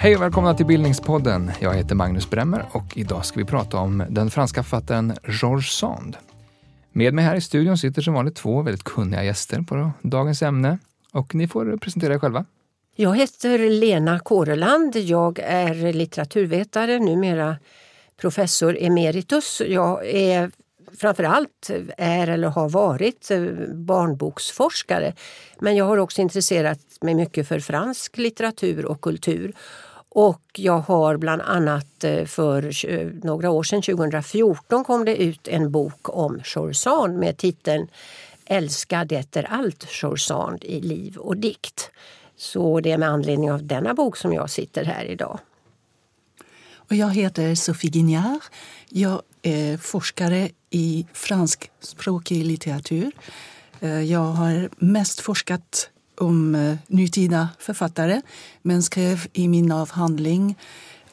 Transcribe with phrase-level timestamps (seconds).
[0.00, 1.50] Hej och välkomna till Bildningspodden.
[1.60, 6.16] Jag heter Magnus Bremmer och idag ska vi prata om den franska författaren Georges Sand.
[6.92, 10.78] Med mig här i studion sitter som vanligt två väldigt kunniga gäster på dagens ämne
[11.12, 12.44] och ni får presentera er själva.
[12.96, 14.96] Jag heter Lena Kåreland.
[14.96, 17.56] Jag är litteraturvetare, numera
[18.20, 19.62] professor emeritus.
[19.66, 20.50] Jag är
[20.96, 23.42] framförallt är eller har varit eh,
[23.74, 25.14] barnboksforskare.
[25.58, 29.54] Men jag har också intresserat mig mycket för fransk litteratur och kultur.
[30.08, 32.72] Och jag har bland annat eh, för
[33.26, 37.88] några år sedan, 2014, kom det ut en bok om Chorzan med titeln
[38.50, 41.90] Älskad, det är allt Chorzan i liv och dikt.
[42.36, 45.38] Så det är med anledning av denna bok som jag sitter här idag.
[46.90, 48.40] Och jag heter Sophie Guignard.
[48.88, 53.12] Jag är forskare i franskspråkig litteratur.
[53.80, 58.22] Eh, jag har mest forskat om eh, nutida författare
[58.62, 60.58] men skrev i min avhandling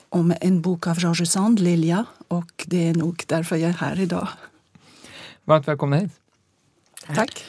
[0.09, 3.99] om en bok av Georges Sand, Lilja, och det är nog därför jag är här
[3.99, 4.27] idag.
[5.43, 6.11] Varmt välkomna hit.
[7.15, 7.45] Tack.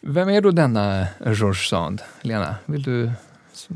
[0.00, 2.02] Vem är då denna Georges Sand?
[2.20, 3.12] Lena, vill du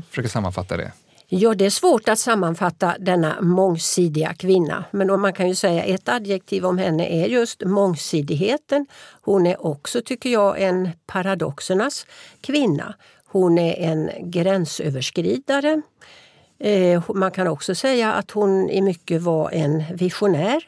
[0.09, 0.91] försöka sammanfatta det?
[1.31, 4.85] Ja, det är svårt att sammanfatta denna mångsidiga kvinna.
[4.91, 8.85] Men man kan ju säga ett adjektiv om henne är just mångsidigheten.
[9.21, 12.05] Hon är också, tycker jag, en paradoxernas
[12.41, 12.93] kvinna.
[13.25, 15.81] Hon är en gränsöverskridare.
[16.59, 20.63] Eh, man kan också säga att hon i mycket var en visionär.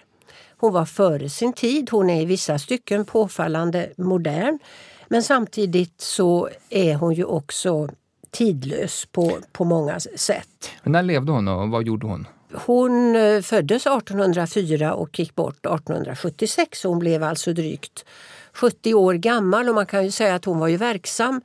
[0.58, 1.90] Hon var före sin tid.
[1.90, 4.60] Hon är i vissa stycken påfallande modern.
[5.08, 7.90] Men samtidigt så är hon ju också
[8.32, 10.70] tidlös på, på många sätt.
[10.84, 12.28] Men när levde hon och vad gjorde hon?
[12.54, 16.84] Hon eh, föddes 1804 och gick bort 1876.
[16.84, 18.06] Hon blev alltså drygt
[18.54, 21.42] 70 år gammal och man kan ju säga att hon var ju verksam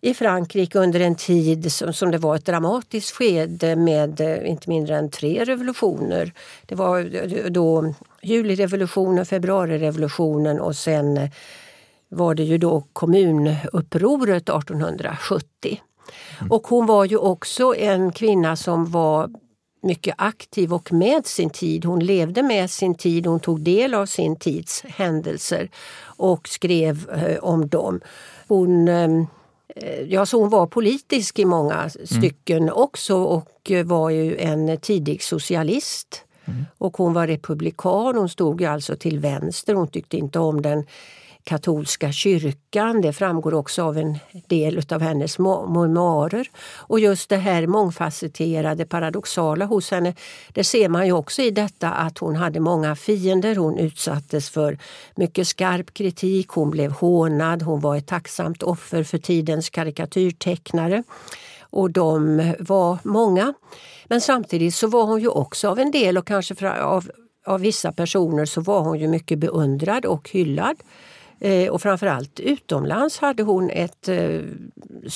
[0.00, 4.68] i Frankrike under en tid som, som det var ett dramatiskt skede med eh, inte
[4.70, 6.32] mindre än tre revolutioner.
[6.66, 11.30] Det var då julirevolutionen, februarirevolutionen och sen
[12.08, 15.80] var det ju då kommunupproret 1870.
[16.40, 16.52] Mm.
[16.52, 19.30] Och hon var ju också en kvinna som var
[19.82, 21.84] mycket aktiv och med sin tid.
[21.84, 25.70] Hon levde med sin tid, hon tog del av sin tids händelser
[26.02, 28.00] och skrev eh, om dem.
[28.48, 32.06] Hon, eh, ja, så hon var politisk i många mm.
[32.06, 32.74] stycken mm.
[32.74, 36.24] också och var ju en tidig socialist.
[36.44, 36.64] Mm.
[36.78, 40.86] Och hon var republikan, hon stod alltså till vänster, hon tyckte inte om den
[41.48, 43.00] katolska kyrkan.
[43.00, 46.50] Det framgår också av en del av hennes memoarer.
[46.76, 50.14] Och just det här mångfacetterade, paradoxala hos henne,
[50.52, 53.56] det ser man ju också i detta att hon hade många fiender.
[53.56, 54.78] Hon utsattes för
[55.16, 61.02] mycket skarp kritik, hon blev hånad, hon var ett tacksamt offer för tidens karikatyrtecknare.
[61.70, 63.54] Och de var många.
[64.04, 67.10] Men samtidigt så var hon ju också av en del och kanske av,
[67.46, 70.76] av vissa personer så var hon ju mycket beundrad och hyllad.
[71.40, 74.40] Eh, och framförallt utomlands hade hon ett eh,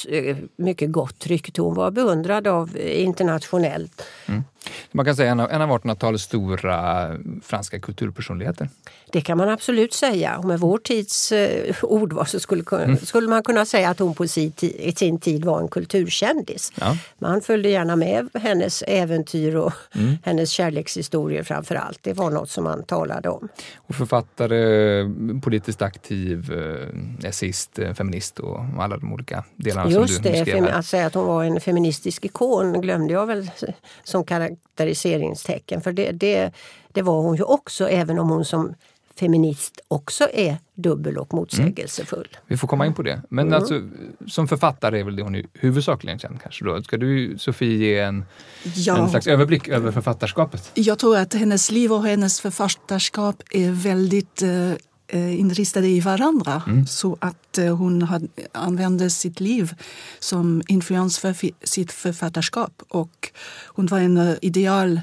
[0.08, 1.62] eh mycket gott rykte.
[1.62, 4.02] Hon var beundrad av eh, internationellt.
[4.26, 4.42] Mm.
[4.92, 7.08] Man kan säga en av, en av 1800-talets stora
[7.42, 8.68] franska kulturpersonligheter.
[9.12, 10.38] Det kan man absolut säga.
[10.38, 12.96] Och med vår tids eh, ordval så skulle, mm.
[12.96, 16.72] skulle man kunna säga att hon på sin, i sin tid var en kulturkändis.
[16.80, 16.96] Ja.
[17.18, 20.16] Man följde gärna med hennes äventyr och mm.
[20.24, 21.98] hennes kärlekshistorier framför allt.
[22.02, 23.48] Det var något som man talade om.
[23.76, 25.04] Och författare,
[25.42, 30.44] politiskt aktiv, eh, essayist, eh, feminist och alla de olika delarna Just som du det,
[30.44, 30.68] beskrev.
[30.72, 33.50] att säga att hon var en feministisk ikon glömde jag väl
[34.04, 34.24] som
[34.56, 35.80] karaktäriseringstecken.
[35.80, 36.52] För det, det,
[36.92, 38.74] det var hon ju också, även om hon som
[39.20, 42.28] feminist också är dubbel och motsägelsefull.
[42.30, 42.42] Mm.
[42.46, 43.22] Vi får komma in på det.
[43.28, 43.58] Men mm.
[43.58, 43.82] alltså,
[44.26, 46.82] som författare är väl det hon är huvudsakligen känd kanske då.
[46.82, 48.24] Ska du Sofie ge en,
[48.74, 48.98] ja.
[48.98, 50.70] en slags överblick över författarskapet?
[50.74, 54.72] Jag tror att hennes liv och hennes författarskap är väldigt eh,
[55.19, 56.62] inristade i varandra.
[56.67, 56.87] Mm.
[56.87, 59.75] Så att eh, hon had, använde sitt liv
[60.19, 61.35] som influens för
[61.67, 62.82] sitt författarskap.
[62.88, 63.31] Och
[63.67, 65.00] hon var en uh, ideal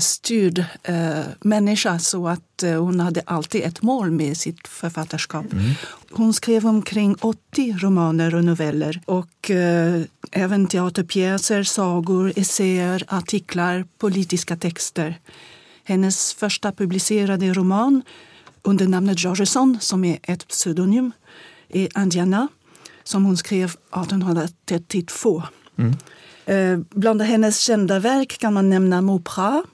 [0.00, 5.52] styrd eh, människa så att eh, hon hade alltid ett mål med sitt författarskap.
[5.52, 5.70] Mm.
[6.10, 14.56] Hon skrev omkring 80 romaner och noveller och eh, även teaterpjäser, sagor, essäer, artiklar, politiska
[14.56, 15.18] texter.
[15.84, 18.02] Hennes första publicerade roman
[18.64, 21.12] under namnet Georgeson, som är ett pseudonym,
[21.68, 22.48] är Indiana
[23.04, 25.42] som hon skrev 1832.
[25.76, 25.94] Mm.
[26.46, 29.64] Eh, bland hennes kända verk kan man nämna Mauprat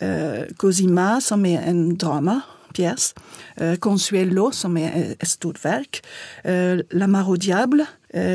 [0.00, 3.14] Eh, Cosima som är en dramapjäs.
[3.56, 6.06] Eh, Consuelo som är ett stort verk.
[6.44, 7.86] Eh, La Mare au Diable,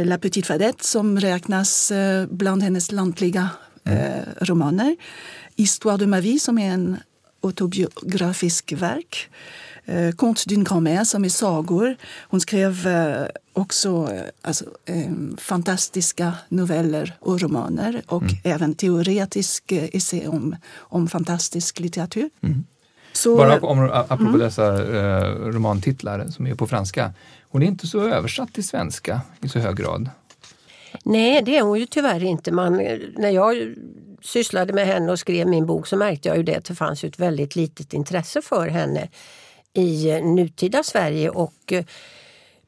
[0.06, 1.92] La Petite Fadette som räknas
[2.30, 3.50] bland hennes lantliga
[3.83, 4.95] eh, romaner.
[5.56, 6.97] Histoire de ma vie som är en
[7.44, 9.30] autobiografisk verk.
[9.86, 11.95] Eh, Conte d'une grand-mère som är sagor.
[12.30, 19.89] Hon skrev eh, också eh, alltså, eh, fantastiska noveller och romaner och även teoretisk eh,
[19.94, 22.30] essä om, om fantastisk litteratur.
[23.13, 24.66] Så, Bara om, apropå dessa
[24.98, 27.13] eh, romantitlar som är på franska.
[27.50, 30.10] Hon är inte så översatt till svenska i så hög grad.
[31.04, 32.51] Nej, det är hon ju tyvärr inte.
[32.51, 32.74] Man,
[33.18, 33.75] när jag
[34.22, 37.04] sysslade med henne och skrev min bok så märkte jag ju det att det fanns
[37.04, 39.10] ett väldigt litet intresse för henne
[39.73, 41.83] i eh, nutida Sverige och eh,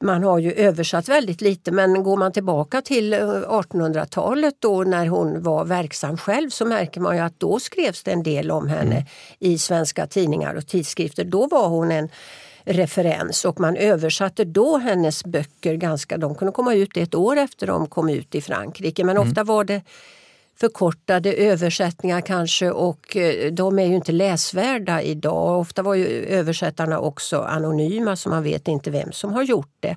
[0.00, 5.06] man har ju översatt väldigt lite men går man tillbaka till eh, 1800-talet då när
[5.06, 8.68] hon var verksam själv så märker man ju att då skrevs det en del om
[8.68, 9.06] henne
[9.38, 11.24] i svenska tidningar och tidskrifter.
[11.24, 12.08] Då var hon en
[12.64, 17.66] referens och man översatte då hennes böcker ganska, de kunde komma ut ett år efter
[17.66, 19.82] de kom ut i Frankrike men ofta var det
[20.56, 25.60] förkortade översättningar kanske och eh, de är ju inte läsvärda idag.
[25.60, 29.96] Ofta var ju översättarna också anonyma så man vet inte vem som har gjort det.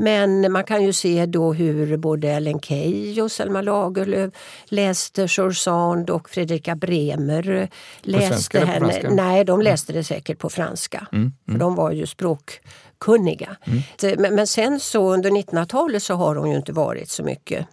[0.00, 4.32] Men man kan ju se då hur både Ellen Key och Selma Lagerlöf
[4.64, 7.68] läste George Sand och Fredrika Bremer
[8.00, 8.92] läste på henne.
[8.92, 9.16] Mm.
[9.16, 11.06] Nej, de läste det säkert på franska.
[11.50, 13.56] För de var ju språkkunniga.
[13.64, 14.20] Mm.
[14.20, 17.66] Men, men sen så under 1900-talet så har hon ju inte varit så mycket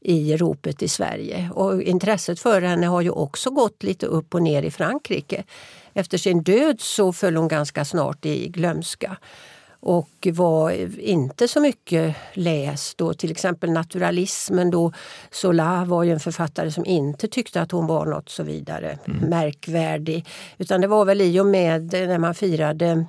[0.00, 1.50] i ropet i Sverige.
[1.54, 5.44] Och intresset för henne har ju också gått lite upp och ner i Frankrike.
[5.94, 9.16] Efter sin död så föll hon ganska snart i glömska
[9.80, 10.70] och var
[11.00, 12.98] inte så mycket läst.
[12.98, 14.70] Då, till exempel naturalismen.
[14.70, 14.92] Då
[15.30, 20.26] Zola var ju en författare som inte tyckte att hon var något så vidare märkvärdig.
[20.58, 23.04] Utan det var väl i och med när man firade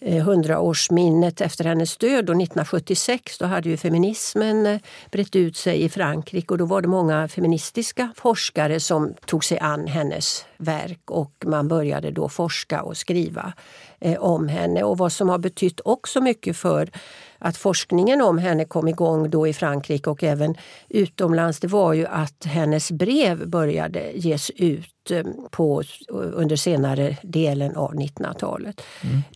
[0.00, 4.80] Eh, hundraårsminnet efter hennes död och 1976 då hade ju feminismen eh,
[5.10, 9.58] brett ut sig i Frankrike och då var det många feministiska forskare som tog sig
[9.58, 13.52] an hennes verk och man började då forska och skriva
[14.00, 14.82] eh, om henne.
[14.82, 16.90] Och vad som har betytt också mycket för
[17.38, 20.54] att forskningen om henne kom igång då i Frankrike och även
[20.88, 27.76] utomlands det var ju att hennes brev började ges ut eh, på, under senare delen
[27.76, 28.80] av 1900-talet.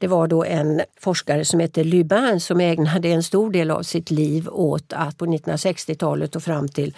[0.00, 4.10] Det var då en forskare som hette Lubin som ägnade en stor del av sitt
[4.10, 6.94] liv åt att på 1960-talet och fram till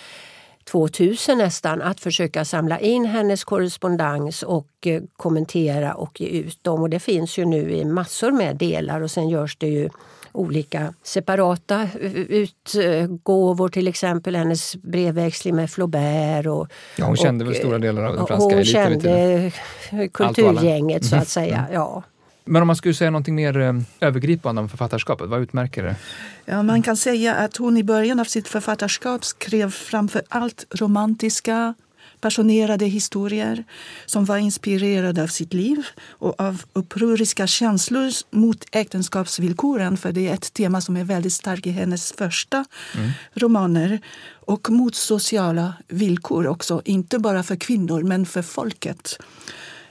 [0.64, 6.82] 2000 nästan att försöka samla in hennes korrespondens och eh, kommentera och ge ut dem.
[6.82, 9.90] Och det finns ju nu i massor med delar och sen görs det ju
[10.34, 11.88] olika separata
[12.28, 16.46] utgåvor, till exempel hennes brevväxling med Flaubert.
[16.46, 19.52] Och, Ja, hon kände och, väl stora delar av den franska Hon kände
[20.12, 21.66] kulturgänget så att säga.
[21.72, 22.02] Ja.
[22.44, 25.96] Men om man skulle säga någonting mer eh, övergripande om författarskapet, vad utmärker det?
[26.44, 31.74] Ja, man kan säga att hon i början av sitt författarskap skrev framför allt romantiska,
[32.24, 33.64] passionerade historier
[34.06, 40.34] som var inspirerade av sitt liv och av upproriska känslor mot äktenskapsvillkoren, för det är
[40.34, 42.64] ett tema som är väldigt starkt i hennes första
[43.34, 44.00] romaner.
[44.46, 49.18] Och mot sociala villkor också, inte bara för kvinnor men för folket.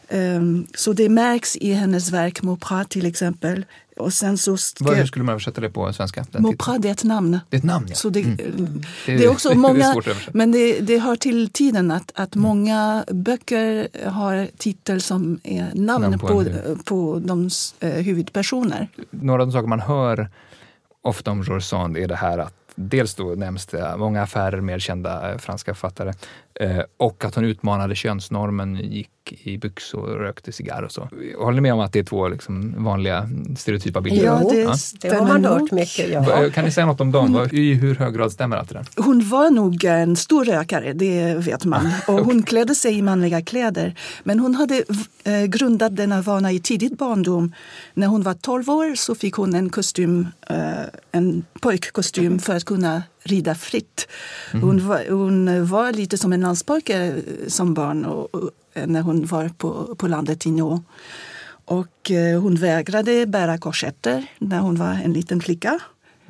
[0.10, 3.66] Ehm, Så det märks i hennes verk Mauprat till exempel.
[3.98, 6.26] Och sen så Vad, hur skulle man översätta det på svenska?
[6.38, 7.40] Mauprat det är ett namn.
[7.50, 7.96] Det är ett namn, ja.
[7.96, 8.82] Så det, Mm.
[9.06, 10.38] det, är också det är många, svårt att översätta.
[10.38, 16.02] men det, det hör till tiden att, att många böcker har titel som är namn,
[16.02, 16.46] Namn på på,
[16.84, 18.88] på, de eh, huvudpersoner.
[19.10, 20.30] Några av de saker man hör
[21.02, 24.82] ofta om George Sand är det här att dels då nämns det många affärer med
[24.82, 26.14] kända eh, franska författare
[26.98, 31.10] och att hon utmanade könsnormen, gick i byxor och rökte cigarr och så.
[31.38, 34.26] Håller ni med om att det är två liksom, vanliga stereotypa bilder?
[34.26, 36.10] Ja, det Det har man hört mycket.
[36.10, 36.50] Ja.
[36.54, 37.34] Kan ni säga något om dem?
[37.34, 39.04] Vad- I hur hög grad stämmer allt det där?
[39.04, 41.92] Hon var nog en stor rökare, det vet man.
[42.08, 43.96] Och hon klädde sig i manliga kläder.
[44.24, 44.84] Men hon hade
[45.24, 47.54] eh, grundat denna vana i tidigt barndom.
[47.94, 50.56] När hon var 12 år så fick hon en kostym, eh,
[51.12, 54.08] en pojkkostym för att kunna rida fritt.
[54.52, 59.02] Hon, var, hon var lite som en landspojke eh, som barn och, och, eh, när
[59.02, 60.84] hon var på, på landet i Nå.
[61.66, 65.80] Och eh, hon vägrade bära korsetter när hon var en liten flicka.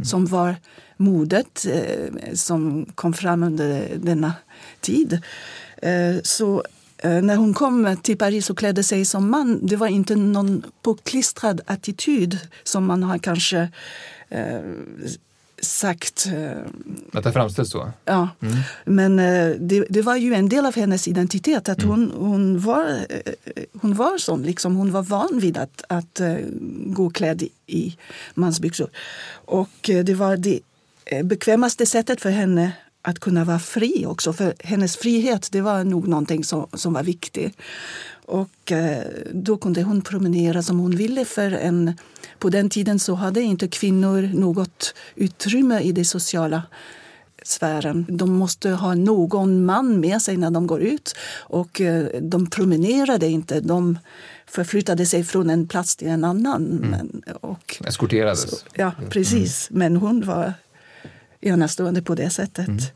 [0.04, 0.56] Som var
[0.98, 4.34] modet eh, som kom fram under denna
[4.82, 5.22] tid.
[5.82, 6.64] Eh, så
[6.98, 10.64] eh, när hon kom till Paris och klädde sig som man, det var inte någon
[10.82, 13.70] påklistrad attityd som man har kanske
[15.64, 16.26] sagt.
[16.26, 16.58] eh,
[17.14, 17.92] Att det framställs så?
[18.06, 18.30] Ja.
[18.42, 18.56] Mm.
[18.86, 21.70] Men eh, det, det var ju en del av hennes identitet.
[21.70, 23.34] att hon, hon, var, eh,
[23.82, 24.44] hon var sån.
[24.44, 24.76] Liksom.
[24.76, 26.22] Hon var van vid att, att
[26.86, 27.98] gå klädd i,
[28.34, 28.90] mansbyxor.
[29.46, 30.60] Och det var det
[31.24, 34.34] bekvämaste sättet för henne att kunna vara fri också.
[34.34, 37.58] För hennes frihet det var nog någonting som, som var viktigt.
[38.34, 41.26] Och eh, då kunde hon promenera som hon ville.
[41.26, 41.94] för en
[42.40, 46.64] På den tiden så hade inte kvinnor något utrymme i det sociala
[47.44, 48.06] sfären.
[48.10, 51.16] De måste ha någon man med sig när de går ut.
[51.36, 53.60] Och eh, de promenerade inte.
[53.60, 54.00] De
[54.48, 56.64] förflyttade sig från en plats till en annan.
[56.64, 58.66] Men, och, Eskorterades?
[58.76, 59.68] ja, precis.
[59.72, 60.54] Men hon var
[61.42, 62.94] enastående på det sättet.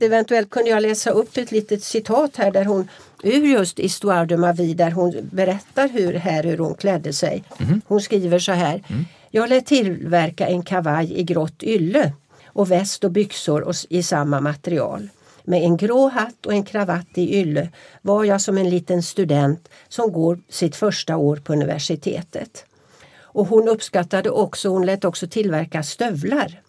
[0.00, 2.88] Eventuellt kunde jag läsa upp ett litet citat här där hon
[3.22, 7.44] ur just Histoire de ma vie där hon berättar hur, här hur hon klädde sig.
[7.86, 8.82] Hon skriver så här.
[9.30, 12.12] Jag lät tillverka en kavaj i grått ylle
[12.46, 15.08] och väst och byxor och i samma material.
[15.44, 17.68] Med en grå hatt och en kravatt i ylle
[18.02, 22.64] var jag som en liten student som går sitt första år på universitetet.
[23.20, 26.60] Och hon uppskattade också, hon lät också tillverka stövlar.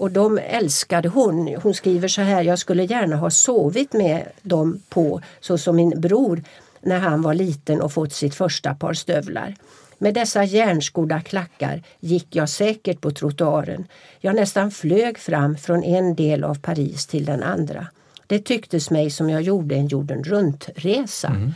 [0.00, 1.56] Och de älskade hon.
[1.62, 6.00] Hon skriver så här, jag skulle gärna ha sovit med dem på så som min
[6.00, 6.42] bror
[6.80, 9.54] när han var liten och fått sitt första par stövlar.
[9.98, 13.84] Med dessa järnskodda klackar gick jag säkert på trottoaren.
[14.20, 17.86] Jag nästan flög fram från en del av Paris till den andra.
[18.26, 21.52] Det tycktes mig som jag gjorde en jorden runt-resa.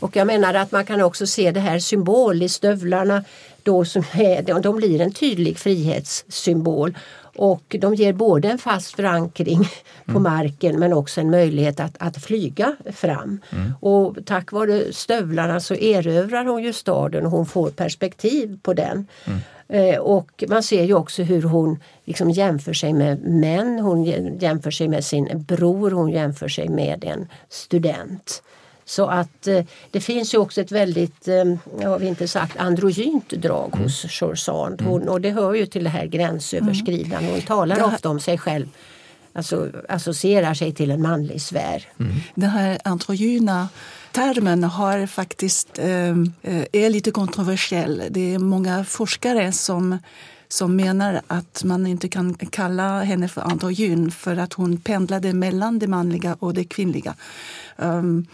[0.00, 3.24] Och jag menar att man kan också se det här symbol i stövlarna.
[3.62, 6.94] Då som är, de blir en tydlig frihetssymbol.
[7.38, 9.68] Och de ger både en fast förankring
[10.06, 13.40] på marken men också en möjlighet att, att flyga fram.
[13.80, 19.06] Och tack vare stövlarna så erövrar hon ju staden och hon får perspektiv på den.
[19.68, 24.38] Eh, och man ser ju också hur hon liksom jämför sig med män, hon jä-
[24.42, 28.42] jämför sig med sin bror, hon jämför sig med en student.
[28.88, 31.44] Så att eh, det finns ju också ett väldigt, eh,
[31.88, 34.80] har vi inte sagt, androgynt drag hos Chorsand.
[34.82, 37.30] Hon, och det hör ju till det här gränsöverskridande.
[37.30, 38.66] Hon talar här- ofta om sig själv,
[39.32, 41.84] alltså associerar sig till en manlig sfär.
[42.34, 43.68] Den här androgyna
[44.12, 46.16] termen har faktiskt, eh,
[46.72, 48.02] är lite kontroversiell.
[48.10, 49.98] Det är många forskare som,
[50.48, 55.78] som menar att man inte kan kalla henne för androgyn för att hon pendlade mellan
[55.78, 57.14] det manliga och det kvinnliga.
[57.76, 58.26] Um,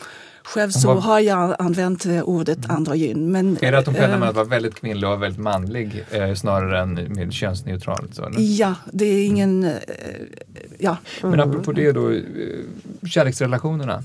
[0.45, 3.33] själv så Vad- har jag använt eh, ordet androgyn.
[3.33, 6.05] Men, Är det att de pendlar eh, mellan att vara väldigt kvinnlig och väldigt manlig
[6.11, 8.15] eh, snarare än mer könsneutralt?
[8.15, 8.37] Så, eller?
[8.41, 9.65] Ja, det är ingen...
[9.65, 9.73] eh,
[10.79, 12.13] Ja, Men apropå det då,
[13.09, 14.05] kärleksrelationerna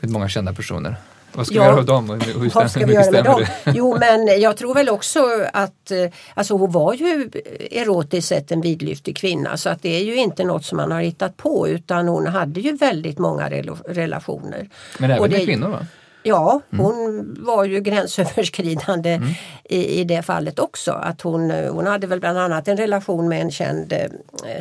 [0.00, 0.96] med många kända personer.
[1.32, 1.62] Vad ska Ja.
[1.62, 2.10] vi göra av dem?
[2.10, 3.40] Hur, hur Vad ska vi göra med dem?
[3.64, 3.72] det?
[3.76, 5.20] Jo men jag tror väl också
[5.52, 5.98] att eh,
[6.34, 7.30] alltså hon var ju
[7.70, 11.00] erotiskt sett en vidlyftig kvinna så att det är ju inte något som man har
[11.00, 13.50] hittat på utan hon hade ju väldigt många
[13.88, 14.68] relationer.
[14.98, 15.86] Men även med kvinnor va?
[16.22, 19.28] Ja, hon var ju gränsöverskridande Mm.
[19.64, 20.92] i, i det fallet också.
[20.92, 24.00] Att hon, hon hade väl bland annat en relation med en känd eh,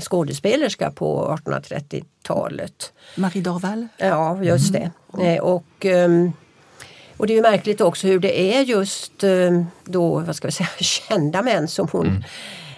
[0.02, 2.94] skådespelerska på 1830-talet.
[3.16, 3.88] Marie Dorval.
[3.98, 4.92] Ja, just det.
[5.24, 6.32] Eh, Och, ehm,
[7.20, 10.52] och det är ju märkligt också hur det är just ehm, då, vad ska vi
[10.52, 12.24] säga, kända män som hon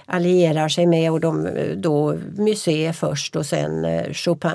[0.06, 4.52] allierar sig med och de eh, då Musée först och sen eh, Chopin.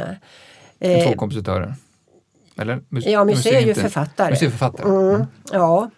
[0.81, 1.75] Eh, Två kompositörer.
[2.59, 2.81] Eller?
[2.88, 4.31] Mus- Ja, Musée är ju inte- författare.
[4.31, 4.88] Musée är författare.
[4.88, 5.90] Mm, ja.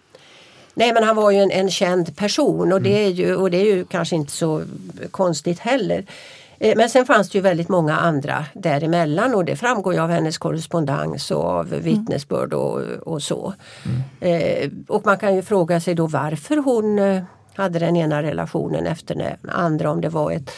[0.75, 3.05] Nej men han var ju en, en känd person och, det Mm.
[3.07, 4.63] är ju, och det är ju kanske inte så
[5.11, 6.05] konstigt heller.
[6.61, 10.11] Eh, Men sen fanns det ju väldigt många andra däremellan och det framgår ju av
[10.11, 13.55] hennes korrespondens och av vittnesbörd och, och så.
[14.21, 14.43] Mm.
[14.65, 17.23] Eh, och man kan ju fråga sig då varför hon eh,
[17.55, 20.51] hade den ena relationen efter den andra om det var ett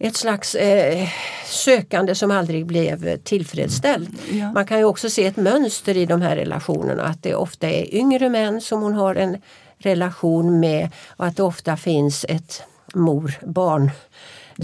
[0.00, 1.08] ett slags eh,
[1.44, 4.10] sökande som aldrig blev tillfredsställt.
[4.30, 4.52] Ja.
[4.52, 7.94] Man kan ju också se ett mönster i de här relationerna att det ofta är
[7.94, 9.36] yngre män som hon har en
[9.78, 12.62] relation med och att det ofta finns ett
[12.94, 13.90] mor-barn.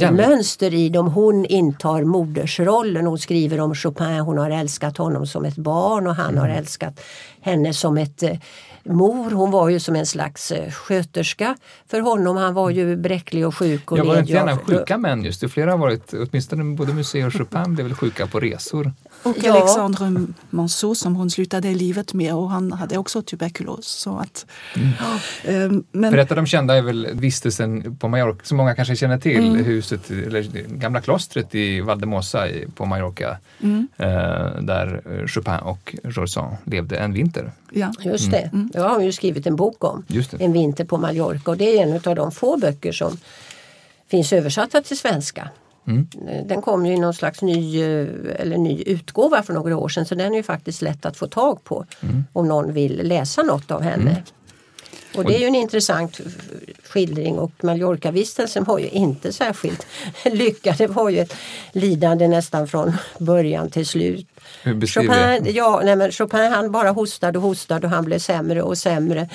[0.01, 1.07] Mönster i dem.
[1.07, 3.07] Hon intar modersrollen.
[3.07, 6.59] Hon skriver om Chopin, hon har älskat honom som ett barn och han har Mm.
[6.59, 7.01] älskat
[7.41, 8.31] henne som ett eh,
[8.85, 9.31] mor.
[9.31, 11.57] Hon var ju som en slags eh, sköterska
[11.91, 12.37] för honom.
[12.37, 15.51] Han var ju bräcklig och sjuk och Jag var inte gärna sjuka män just.
[15.51, 18.93] Flera har varit, åtminstone både Musée och Chopin blev väl sjuka på resor.
[19.25, 19.53] Och Ja.
[19.57, 23.87] Alexandre Monceau som hon slutade livet med och han hade också tuberkulos.
[23.87, 24.47] Så att,
[25.45, 28.97] eh, men, För ett av de kända är väl vistelsen på Mallorca, som många kanske
[28.97, 29.65] känner till, Mm.
[29.65, 33.37] huset, eller gamla klostret i Valdemosa på Mallorca.
[33.63, 33.89] Mm.
[33.97, 34.07] Eh,
[34.63, 35.95] där eh, Chopin och
[36.31, 37.53] Sand levde en vinter.
[37.73, 37.93] ja.
[38.01, 40.05] Just det, det har hon ju skrivit en bok om.
[40.07, 40.45] Just det.
[40.45, 43.17] En vinter på Mallorca och det är en av de få böcker som
[44.11, 45.49] finns översatta till svenska.
[45.87, 46.09] Mm.
[46.49, 50.07] Den kom ju i någon slags ny, eh, eller ny utgåva för några år sedan
[50.07, 52.25] så den är ju faktiskt lätt att få tag på mm.
[52.33, 54.11] om någon vill läsa något av henne.
[54.11, 54.23] Mm.
[55.17, 56.21] Och det är ju en intressant
[56.89, 59.87] skildring och Mallorca-vistelsen var ju inte särskilt
[60.25, 60.75] lyckad.
[60.79, 61.35] Det var ju ett
[61.73, 64.27] lidande nästan från början till slut.
[64.65, 68.79] Chopin, ja, nej men Chopin han bara hostade och hostade och han blev sämre och
[68.79, 69.29] sämre.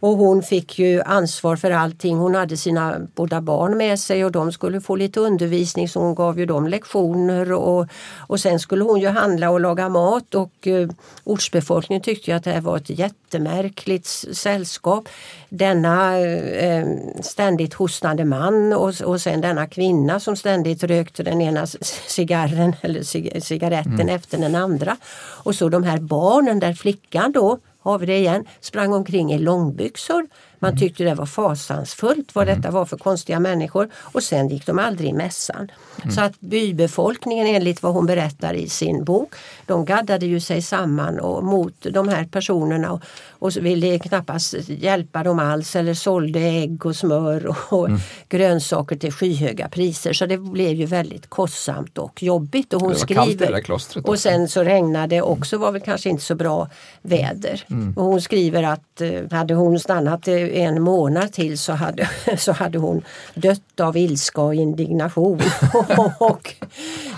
[0.00, 2.16] Och hon fick ju ansvar för allting.
[2.16, 6.14] Hon hade sina båda barn med sig och de skulle få lite undervisning så hon
[6.14, 10.66] gav ju dem lektioner och, och sen skulle hon ju handla och laga mat och
[10.66, 10.88] eh,
[11.24, 15.08] ortsbefolkningen tyckte att det här var ett jättemärkligt sällskap.
[15.48, 16.86] Denna eh,
[17.20, 21.66] ständigt hostande man och, och sen denna kvinna som ständigt rökte den ena
[22.06, 23.02] cigarren eller
[23.40, 24.08] cigaretten mm.
[24.08, 24.96] efter den andra.
[25.44, 29.38] Och så de här barnen där flickan då har vi det igen, sprang omkring i
[29.38, 30.26] långbyxor.
[30.62, 30.80] Man mm.
[30.80, 32.60] tyckte det var fasansfullt vad mm.
[32.60, 35.70] detta var för konstiga människor och sen gick de aldrig i mässan.
[36.02, 36.14] Mm.
[36.14, 39.34] Så att bybefolkningen enligt vad hon berättar i sin bok,
[39.66, 45.22] de gaddade ju sig samman och mot de här personerna och, och ville knappast hjälpa
[45.22, 48.00] dem alls eller sålde ägg och smör och, och mm.
[48.28, 50.12] grönsaker till skyhöga priser.
[50.12, 52.74] Så det blev ju väldigt kostsamt och jobbigt.
[52.74, 53.62] Och hon skriver,
[54.04, 56.68] och sen så regnade det också, var väl kanske inte så bra
[57.02, 57.64] väder.
[57.70, 57.92] Mm.
[57.96, 62.78] Och hon skriver att eh, hade hon stannat en månad till så hade, så hade
[62.78, 63.02] hon
[63.34, 65.40] dött av ilska och indignation.
[66.18, 66.54] och,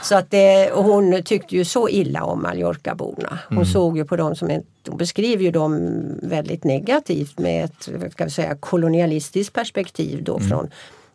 [0.02, 3.38] så att det, hon tyckte ju så illa om Mallorcaborna.
[3.48, 3.68] Hon mm.
[3.68, 8.24] såg ju på dem som en, hon beskriver ju dem väldigt negativt med ett ska
[8.24, 10.48] vi säga, kolonialistiskt perspektiv då mm.
[10.48, 10.70] från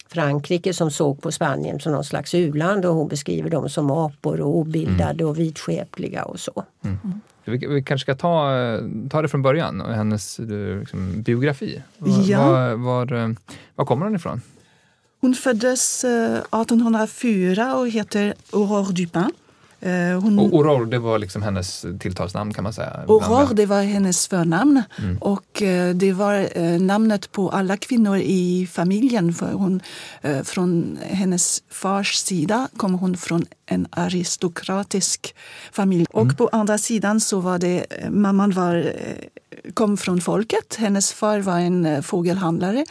[0.08, 4.42] Frankrike som såg på Spanien som någon slags uland och hon beskriver dem som apor
[4.42, 5.28] och obildade mm.
[5.28, 6.64] och vidskepliga och så.
[6.84, 7.22] Mm.
[7.48, 8.52] Vi, vi, kanske ska ta,
[9.10, 10.40] ta det från början, hennes
[10.80, 11.82] liksom, biografi.
[12.28, 12.52] Ja.
[12.52, 13.36] Var, var,
[13.76, 14.42] var kommer hon ifrån?
[15.22, 19.32] Hon föddes 1804 eh, och heter Aurore Dupin.
[19.88, 20.40] Eh, hon...
[20.40, 22.90] Och Aurore, det var liksom hennes tilltalsnamn kan man säga?
[23.08, 24.84] Aurore, det var hennes förnamn.
[25.00, 25.18] Mm.
[25.18, 29.34] Och eh, det var namnet på alla kvinnor i familjen.
[29.34, 29.82] För hon,
[30.44, 35.36] från hennes fars sida kom hon från en aristokratisk
[35.72, 36.06] familj.
[36.14, 36.28] Mm.
[36.28, 38.94] Och på andra sidan så var det, mamman var,
[39.74, 40.76] kom från folket.
[40.76, 42.86] Hennes far var en fågelhandlare.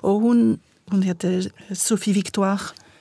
[0.00, 0.58] Och hon
[0.90, 2.60] hon heter Sophie Victoire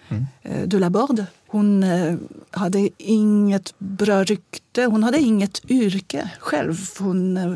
[0.09, 0.25] mm.
[0.43, 1.25] Eh, de la Borde.
[1.47, 2.15] Hon eh,
[2.51, 4.85] hade inget bra rykte.
[4.85, 6.75] Hon hade inget yrke själv.
[6.99, 7.53] Hon eh,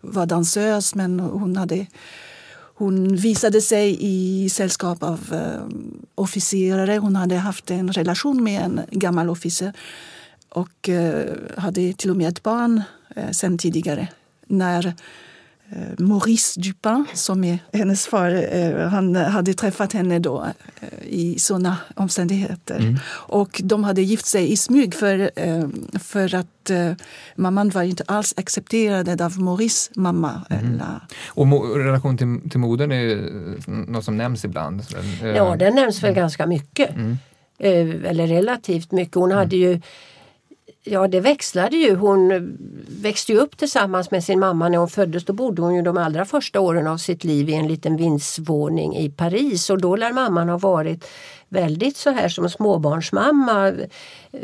[0.00, 1.86] var dansös, men hon, hade,
[2.74, 5.76] hon visade sig i sällskap av eh,
[6.14, 6.98] officerare.
[6.98, 9.72] Hon hade haft en relation med en gammal officer
[10.48, 10.88] och
[11.56, 12.82] hade till och med ett barn
[13.32, 14.08] sen tidigare.
[14.46, 14.94] När
[15.98, 20.46] Maurice Dupin, som är hennes far, eh, han hade träffat henne då
[20.80, 22.78] eh, i såna omständigheter.
[22.78, 22.98] Mm.
[23.08, 25.30] Och de hade gift sig i smyg för,
[25.98, 26.70] för att
[27.36, 30.42] mamman var inte alls accepterad av Maurice mamma.
[30.50, 30.82] Mm.
[31.26, 34.82] Och relation till, till modern är något som nämns ibland?
[35.22, 36.20] Ja, den nämns väl mm.
[36.20, 36.90] ganska mycket.
[36.90, 37.18] Mm.
[37.58, 39.14] Eller relativt mycket.
[39.14, 39.80] Hon hade ju
[40.84, 41.94] Ja det växlade ju.
[41.94, 42.56] Hon
[42.88, 45.24] växte upp tillsammans med sin mamma när hon föddes.
[45.24, 48.96] Då bodde hon ju de allra första åren av sitt liv i en liten vindsvåning
[48.96, 51.04] i Paris och då lär mamman ha varit
[51.48, 53.68] väldigt så här som småbarnsmamma.
[53.68, 54.40] Eh,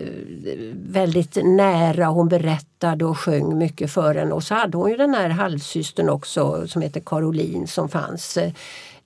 [0.75, 2.07] väldigt nära.
[2.07, 6.09] Hon berättade och sjöng mycket för henne och så hade hon ju den här halvsystern
[6.09, 8.53] också som heter Caroline som fanns eh,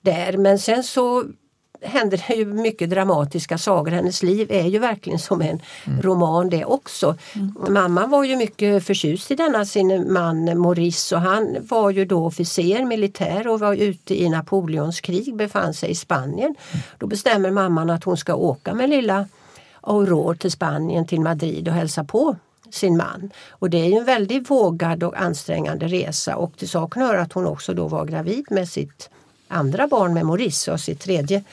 [0.01, 0.37] där.
[0.37, 1.23] Men sen så
[1.83, 3.91] händer det ju mycket dramatiska sagor.
[3.91, 6.01] Hennes liv är ju verkligen som en mm.
[6.01, 7.15] roman det också.
[7.35, 7.55] Mm.
[7.69, 12.25] Mamman var ju mycket förtjust i denna sin man Maurice och han var ju då
[12.25, 16.55] officer, militär och var ute i Napoleons krig, befann sig i Spanien.
[16.71, 16.83] Mm.
[16.97, 19.25] Då bestämmer mamman att hon ska åka med lilla
[19.81, 22.35] Aurore till Spanien, till Madrid och hälsa på
[22.71, 23.31] sin man.
[23.49, 27.33] Och det är ju en väldigt vågad och ansträngande resa och till saken hör att
[27.33, 29.09] hon också då var gravid med sitt
[29.53, 31.43] andra barn med Maurice och sitt tredje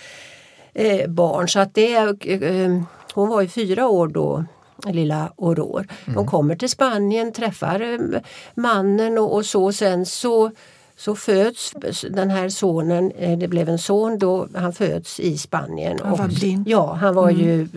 [0.75, 1.49] eh, barn.
[1.49, 2.83] Så att det, eh,
[3.15, 4.45] hon var ju fyra år då
[4.87, 5.85] lilla Aurore.
[6.05, 6.17] Mm.
[6.17, 8.21] De kommer till Spanien, träffar eh,
[8.55, 10.51] mannen och, och så sen så
[10.97, 11.75] så föds
[12.11, 15.99] den här sonen, eh, det blev en son då, han föds i Spanien.
[16.03, 16.69] Han var blind?
[16.69, 17.43] Ja, han var mm.
[17.47, 17.69] ju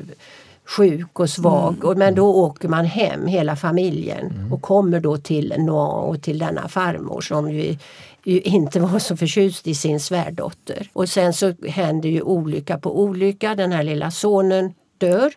[0.65, 1.75] sjuk och svag.
[1.83, 1.99] Mm.
[1.99, 4.53] Men då åker man hem, hela familjen, mm.
[4.53, 7.77] och kommer då till Noir och till denna farmor som ju
[8.25, 10.89] inte var så förtjust i sin svärdotter.
[10.93, 13.55] Och sen så händer ju olycka på olycka.
[13.55, 15.33] Den här lilla sonen dör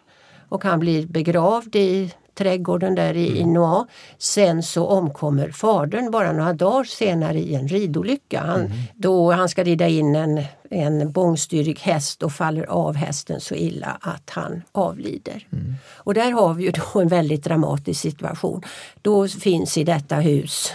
[0.48, 3.84] och han blir begravd i trädgården där i, i Noir.
[4.18, 8.40] Sen så omkommer fadern bara några dagar senare i en ridolycka.
[8.40, 13.54] Han, Då han ska rida in en, en bångstyrig häst och faller av hästen så
[13.54, 15.46] illa att han avlider.
[15.94, 18.62] Och där har vi ju då en väldigt dramatisk situation.
[19.02, 20.72] Då finns i detta hus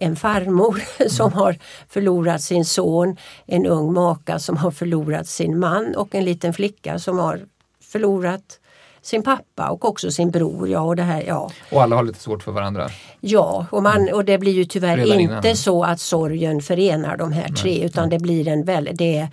[0.00, 1.56] en farmor som har
[1.88, 6.98] förlorat sin son, en ung maka som har förlorat sin man och en liten flicka
[6.98, 7.40] som har
[7.82, 8.60] förlorat
[9.02, 10.68] sin pappa och också sin bror.
[10.68, 11.50] Ja, och, det här, ja.
[11.70, 12.88] Och alla har lite svårt för varandra.
[13.20, 15.56] ja och, man, och det blir ju tyvärr Redan inte innan.
[15.56, 19.28] så att sorgen förenar de här tre utan det blir en väl, det är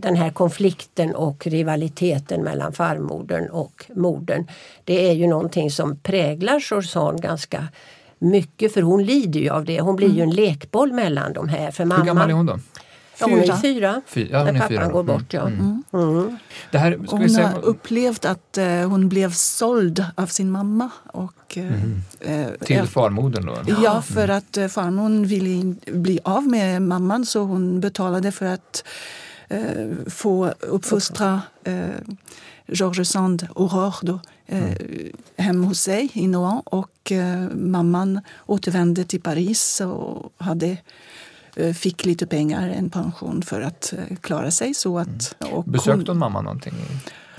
[0.00, 4.46] den här konflikten och rivaliteten mellan farmodern och modern.
[4.84, 7.68] Det är ju någonting som präglar Chorzan ganska
[8.20, 9.80] mycket för hon lider ju av det.
[9.80, 11.70] Hon blir ju en lekboll mellan de här.
[11.70, 12.58] För Hur gammal är hon då?
[13.20, 13.56] ja, hon är Fyra.
[13.62, 14.02] fyra.
[14.06, 15.32] Fy, ja, hon när är pappan fyra går bort.
[15.32, 15.46] Ja.
[15.46, 15.82] Mm.
[15.92, 16.36] Mm.
[16.70, 20.50] Det här, ska vi Hon säga, har upplevt att eh, hon blev såld av sin
[20.50, 20.90] mamma.
[21.12, 23.56] Och, eh, eh, till farmodern då?
[23.82, 28.84] Ja, för att eh, farmor ville bli av med mamman så hon betalade för att
[30.06, 31.88] få uppfostra eh,
[32.66, 34.76] George Sand Aurore då, eh,
[35.36, 36.62] hemma hos sig i Nohant.
[36.66, 40.76] Och eh, mamman återvände till Paris och hade,
[41.56, 44.74] eh, fick lite pengar, en pension för att eh, klara sig.
[44.74, 46.74] Så att, och Besökte hon mamma någonting?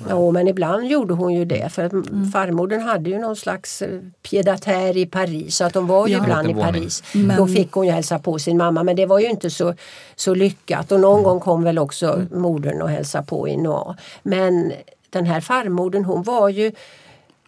[0.10, 2.32] Ja, men ibland gjorde hon ju det för att Mm.
[2.32, 6.24] farmodern hade ju någon slags eh, pied-à-terre i Paris så att de var ju Ja.
[6.24, 6.54] ibland i.
[6.54, 7.04] Paris.
[7.14, 9.74] Men- Då fick hon ju hälsa på sin mamma men det var ju inte så,
[10.16, 12.42] så lyckat och någon gång kom väl också Mm.
[12.42, 13.96] modern och hälsa på i Noir.
[14.24, 14.72] Men
[15.10, 16.72] den här farmodern hon var ju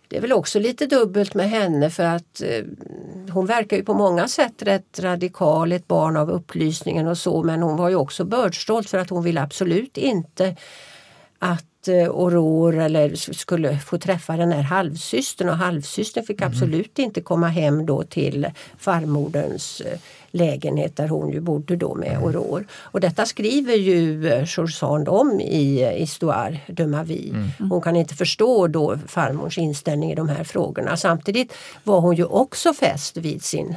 [0.08, 2.63] det är väl också lite dubbelt med henne för att eh,
[3.34, 7.62] hon verkar ju på många sätt rätt radikal, ett barn av upplysningen och så men
[7.63, 10.56] hon var ju också bördstolt för att hon ville absolut inte
[11.39, 17.22] att eh, Aurore eller skulle få träffa den här halvsystern och halvsystern fick absolut inte
[17.22, 20.00] komma hem då till farmoderns eh,
[20.32, 22.65] lägenhet där hon ju bodde då med Aurore.
[22.74, 27.50] Och detta skriver ju eh, Chorzand om i eh, Histoire de ma vie.
[27.69, 30.98] Hon kan inte förstå då farmors inställning i de här frågorna.
[30.98, 33.76] Samtidigt var hon ju också fäst vid sin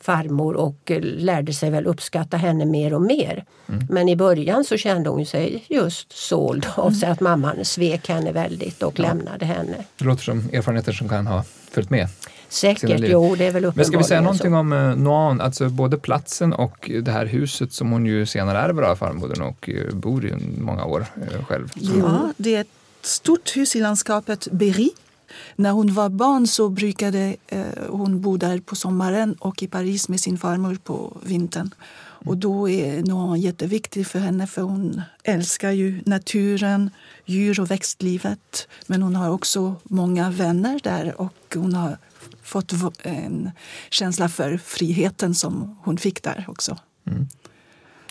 [0.00, 3.44] farmor och eh, lärde sig väl uppskatta henne mer och mer.
[3.88, 8.32] Men i början så kände hon sig just såld av sig att mamman svek henne
[8.32, 9.76] väldigt och lämnade henne.
[9.98, 12.08] Det låter som erfarenheter som kan ha följt med.
[12.48, 14.24] Säkert, jo det är väl uppenbarligen Men ska vi säga så.
[14.24, 18.58] någonting om eh, Noan, alltså både platsen och det här huset som hon ju senare
[18.58, 21.06] ärver av farmodern och eh, bor i många år
[21.48, 21.72] själv.
[21.74, 22.66] Ja, det är ett
[23.02, 24.90] stort hus i landskapet Berry.
[25.56, 30.08] När hon var barn så brukade eh, hon bo där på sommaren och i Paris
[30.08, 31.74] med sin farmor på vintern.
[32.24, 36.90] Och då är Nohant jätteviktig för henne för hon älskar ju naturen,
[37.24, 38.68] djur och växtlivet.
[38.86, 41.98] Men hon har också många vänner där och hon har
[42.42, 43.50] fått en
[43.90, 46.78] känsla för friheten som hon fick där också.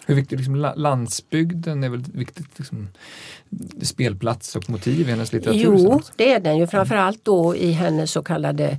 [0.10, 2.88] Hur viktigt, liksom, la- landsbygden är väl ett viktigt liksom,
[3.82, 5.62] spelplats och motiv i hennes litteratur?
[5.64, 8.78] Jo, det är den ju framförallt då i hennes så kallade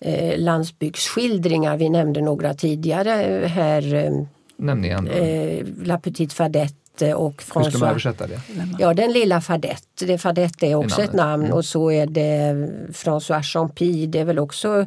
[0.00, 1.76] eh, landsbygdsskildringar.
[1.76, 4.12] Vi nämnde några tidigare eh, här, eh,
[4.56, 5.04] Nämn igen.
[5.04, 5.10] då.
[5.12, 8.40] eh, La Petite Fadette och Hur ska man översätta det?
[8.78, 10.06] Ja, den lilla Fadette.
[10.06, 11.56] Det, Fadette är också ett namn Mm.
[11.56, 12.52] och så är det
[12.92, 14.06] François Champy.
[14.06, 14.86] Det är väl också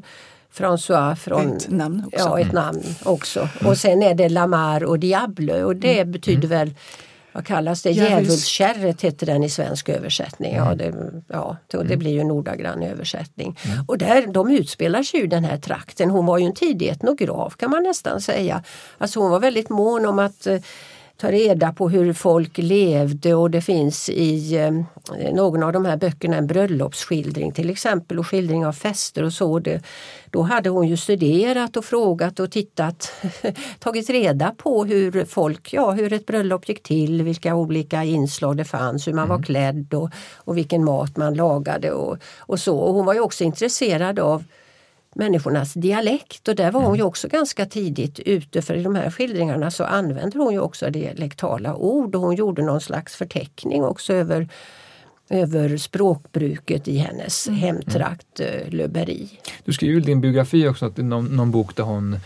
[0.53, 1.55] François från...
[1.57, 2.19] Ett namn också.
[2.25, 3.49] Ja, ett namn också.
[3.65, 6.73] Och sen är det Lamar och Diable och det betyder väl
[7.31, 7.89] vad kallas det?
[7.91, 10.55] Djävuls- Djävulskärret heter den i svensk översättning.
[10.55, 10.93] Ja, det,
[11.27, 13.57] ja, det, det blir ju en ordagrann översättning.
[13.87, 16.09] Och där, de utspelar sig ju den här trakten.
[16.09, 18.63] Hon var ju en tidig etnograf kan man nästan säga.
[18.97, 20.59] Alltså hon var väldigt mån om att eh,
[21.19, 24.71] ta reda på hur folk levde och det finns i eh,
[25.33, 29.59] någon av de här böckerna en bröllopsskildring till exempel och skildring av fester och så.
[29.59, 29.81] Det,
[30.29, 33.11] då hade hon ju studerat och frågat och tittat,
[33.79, 38.65] tagit reda på hur folk, ja hur ett bröllop gick till, vilka olika inslag det
[38.65, 42.77] fanns, hur man var klädd och, och vilken mat man lagade och, och så.
[42.77, 44.43] Och hon var ju också intresserad av
[45.15, 46.47] människornas dialekt.
[46.47, 49.83] Och där var hon ju också ganska tidigt ute för i de här skildringarna så
[49.83, 52.15] använder hon ju också dialektala ord.
[52.15, 54.49] Och hon gjorde någon slags förteckning också över,
[55.29, 59.27] över språkbruket i hennes hemtrakt eh, Le Berry.
[59.65, 62.19] Du skriver i din biografi också att det någon, någon bok där hon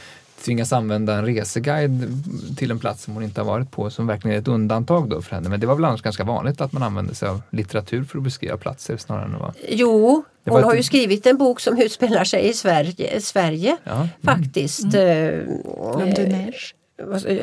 [0.44, 2.24] tvingas använda en reseguide
[2.58, 5.22] till en plats som hon inte har varit på som verkligen är ett undantag då
[5.22, 5.50] för henne.
[5.50, 8.24] Men det var väl annars ganska vanligt att man använde sig av litteratur för att
[8.24, 9.54] beskriva platser snarare än vara...
[9.70, 14.08] Jo, Hon har ett- ju skrivit en bok som utspelar sig i Sverige, Sverige Ja.
[14.24, 14.86] faktiskt.
[14.86, 16.74] Eh, L'homme de neige.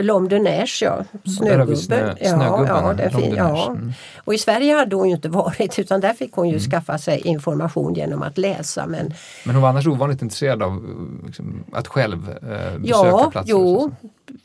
[0.03, 1.05] L'Homme de Neige, ja.
[1.41, 2.17] Där har vi Snögubben.
[2.17, 3.71] snö- snögubben, ja, det är L'Homme fin, ja.
[3.71, 3.93] Mm.
[4.25, 7.21] Och i Sverige hade hon ju inte varit utan där fick hon ju skaffa sig
[7.25, 8.87] information genom att läsa.
[8.87, 12.39] Men Men hon var annars ovanligt intresserad av eh, liksom, att själv eh,
[12.79, 13.51] besöka ja, platser.
[13.51, 13.91] jo,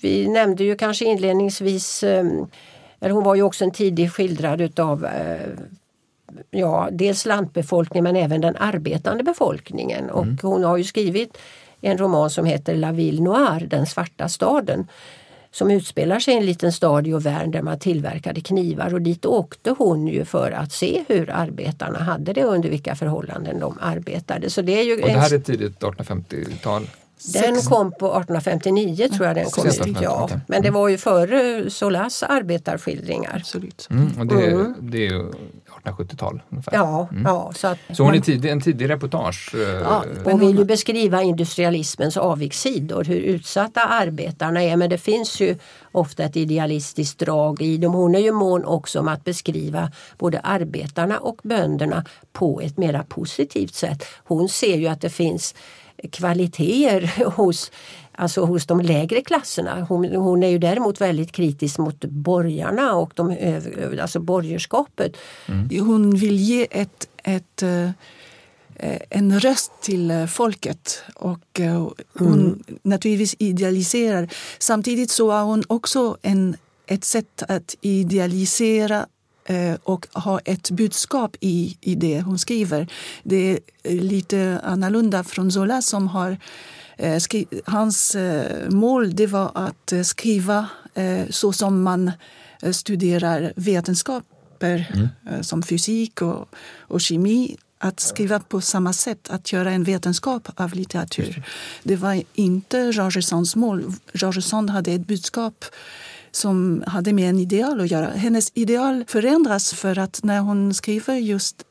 [0.02, 2.26] vi nämnde ju kanske inledningsvis eh,
[3.02, 5.38] eller hon var ju också en tidig skildrad utav eh,
[6.52, 10.10] ja, dels lantbefolkningen men även den arbetande befolkningen.
[10.10, 10.38] Och Mm.
[10.42, 11.38] hon har ju skrivit
[11.82, 14.88] en roman som heter La Ville Noire, Den svarta staden
[15.52, 19.26] som utspelar sig i en liten stad i Auvergne där man tillverkade knivar och dit
[19.26, 23.78] åkte hon ju för att se hur arbetarna hade det och under vilka förhållanden de
[23.82, 24.50] arbetade.
[24.50, 26.88] Så det är ju Och det en här är tidigt 1850-tal.
[27.34, 29.74] den kom på 1859 tror jag den kom ut.
[29.74, 30.30] 1850, Ja.
[30.48, 33.36] Men det var ju före Solas arbetarskildringar.
[33.36, 33.88] Absolut.
[33.92, 34.74] Mm, och det, Mm.
[34.80, 35.32] det är ju
[35.92, 36.74] 1870-tal ungefär.
[36.74, 39.52] Ja, ja, så, att Så hon är tidig, en tidig reportage.
[39.56, 44.76] eh, Ja, hon vill ju beskriva industrialismens avigsidor, hur utsatta arbetarna är.
[44.78, 45.58] Men det finns ju
[45.92, 47.94] ofta ett idealistiskt drag i dem.
[47.94, 53.04] Hon är ju mån också om att beskriva både arbetarna och bönderna på ett mera
[53.04, 54.06] positivt sätt.
[54.24, 55.56] Hon ser ju att det finns
[56.12, 57.72] kvaliteter hos,
[58.18, 59.86] alltså hos de lägre klasserna.
[59.90, 63.38] Hon, hon är ju däremot väldigt kritisk mot borgarna och de,
[64.02, 65.18] alltså borgerskapet.
[65.80, 67.90] Hon vill ge ett, ett, eh,
[69.10, 74.30] en röst till eh, folket och eh, hon naturligtvis idealiserar.
[74.60, 79.06] Samtidigt så har hon också en, ett sätt att idealisera
[79.84, 82.88] och ha ett budskap i, i det hon skriver.
[83.24, 86.38] Det är lite annorlunda från Zola som har
[87.66, 92.12] hans eh, mål det var att eh, skriva eh, så som man
[92.62, 97.58] eh, studerar vetenskaper eh, som fysik och, och kemi.
[97.78, 101.44] Att skriva på samma sätt, att göra en vetenskap av litteratur.
[101.84, 103.94] Det var inte George Sands mål.
[104.14, 105.66] George Sand hade ett budskap
[106.36, 108.10] som hade med en ideal att göra.
[108.10, 111.64] Hennes ideal förändras för att när hon skriver just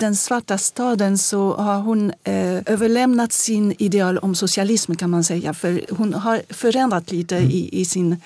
[0.00, 5.54] den svarta staden så har hon eh, överlämnat sin ideal om socialism kan man säga.
[5.54, 8.16] För hon har förändrat lite i, i sin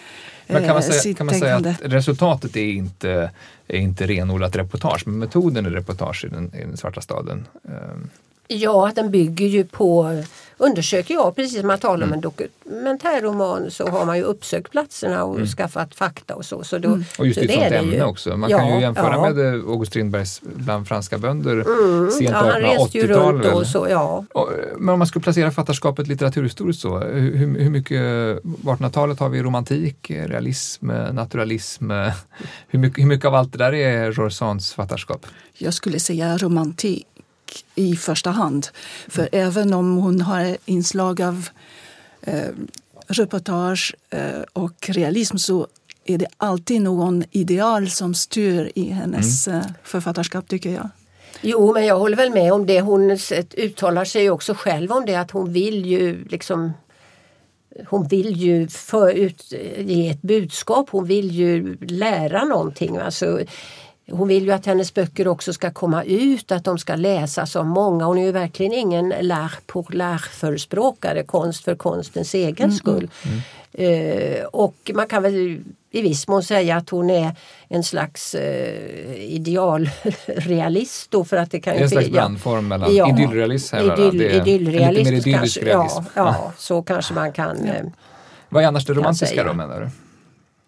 [0.47, 3.31] Men kan man, eh, säga, kan man säga att resultatet är inte,
[3.69, 7.47] är inte renodlat reportage, men metoden är reportage i den, i den svarta staden?
[8.49, 10.23] Ja, att den bygger ju på
[10.59, 15.25] undersöker jag, precis som man talar om en dokumentärroman så har man ju uppsökt platserna
[15.25, 16.65] och skaffat fakta och så.
[16.65, 18.03] så då, Och just så det ämne ju.
[18.05, 18.37] också.
[18.37, 19.31] Man Ja, kan ju jämföra ja.
[19.33, 21.65] med eh, August Strindbergs Bland franska bönder,
[22.11, 23.33] sent Mm, Ja, ju 1880-tal.
[23.35, 23.53] runt väl?
[23.55, 24.25] och så, ja.
[24.35, 28.71] Och, eh, Men om man skulle placera författarskapet litteraturhistoriskt så, hur, hur hur mycket, på
[28.73, 31.91] 1800-talet har vi romantik, eh, realism, eh, naturalism.
[31.91, 32.13] eh,
[32.69, 35.27] Hur mycket, hur mycket av allt det där är Sands författarskap?
[35.59, 37.07] Jag skulle säga romantik
[37.75, 38.69] i första hand.
[39.09, 41.49] För även om hon har inslag av
[42.21, 42.49] eh,
[43.07, 45.67] reportage eh, och realism så
[46.05, 50.89] är det alltid någon ideal som styr i hennes eh, författarskap tycker jag.
[51.41, 52.81] Jo, men jag håller väl med om det.
[52.81, 53.19] Hon
[53.57, 56.73] uttalar sig också själv om det att hon vill ju liksom
[57.87, 62.97] hon vill ju för ut, ge ett budskap, hon vill ju lära någonting.
[62.97, 63.41] Alltså,
[64.11, 67.67] hon vill ju att hennes böcker också ska komma ut, att de ska läsas av
[67.67, 68.05] många.
[68.05, 73.11] Hon är ju verkligen ingen lär pour lär förespråkare, konst för konstens egen skull.
[73.73, 75.59] Eh, och man kan väl
[75.91, 77.37] i viss mån säga att hon är
[77.69, 82.95] en slags eh, idealrealist då för att det kan Det är en slags blandform mellan
[82.97, 83.83] Ja, idyllrealism va?
[83.83, 85.61] Idyll, Det lite mer idyllisk kanske.
[85.65, 86.03] realism.
[86.15, 87.65] Ja, ja, så kanske man kan.
[87.69, 87.83] eh,
[88.49, 89.91] Vad är annars det romantiska då menar du?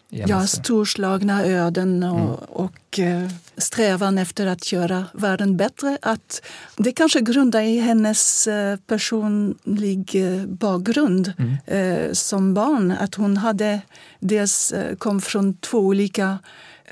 [0.09, 5.97] Ja, storslagna öden och, och eh, strävan efter att göra världen bättre.
[6.01, 6.41] Att
[6.77, 11.33] det kanske grundar i hennes eh, personlig eh, bakgrund
[11.65, 12.91] eh, som barn.
[12.91, 13.81] Att hon hade
[14.19, 16.39] dels kom från två olika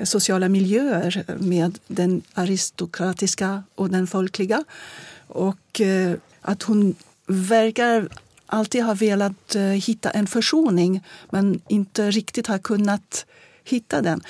[0.04, 4.64] sociala miljöer med den aristokratiska och den folkliga.
[5.26, 5.80] Och
[6.40, 6.94] att hon
[7.26, 8.08] verkar
[8.46, 13.26] alltid ha velat eh, hitta en försoning men inte riktigt har kunnat
[13.64, 14.20] hitta den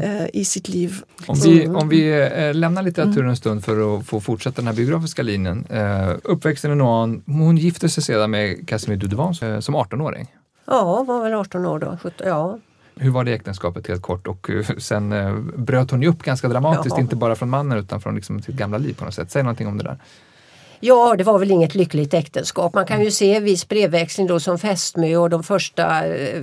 [0.00, 1.02] eh, i sitt liv.
[1.26, 4.74] Om vi, om vi eh, lämnar litteraturen en stund för att få fortsätta den här
[4.74, 5.66] biografiska linjen.
[5.70, 10.26] Eh, uppväxten i Noan, hon gifte sig sedan med Casimir Dudevant eh, som 18-åring.
[10.64, 11.98] Ja, var väl 18 år då.
[12.02, 12.58] 17, ja.
[12.96, 16.48] Hur var det äktenskapet helt kort och eh, sen eh, bröt hon ju upp ganska
[16.48, 17.00] dramatiskt, Jaha.
[17.00, 19.30] inte bara från mannen utan från liksom sitt gamla liv på något sätt.
[19.30, 19.98] Säg någonting om det där
[20.84, 22.74] ja, det var väl inget lyckligt äktenskap.
[22.74, 26.42] Man kan ju se viss brevväxling då som fästmö och de första eh,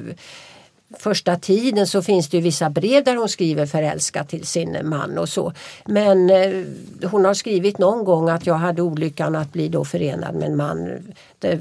[0.97, 5.17] första tiden så finns det ju vissa brev där hon skriver förälskad till sin man
[5.17, 5.53] och så.
[5.85, 6.65] Men eh,
[7.11, 10.57] hon har skrivit någon gång att jag hade olyckan att bli då förenad med en
[10.57, 10.89] man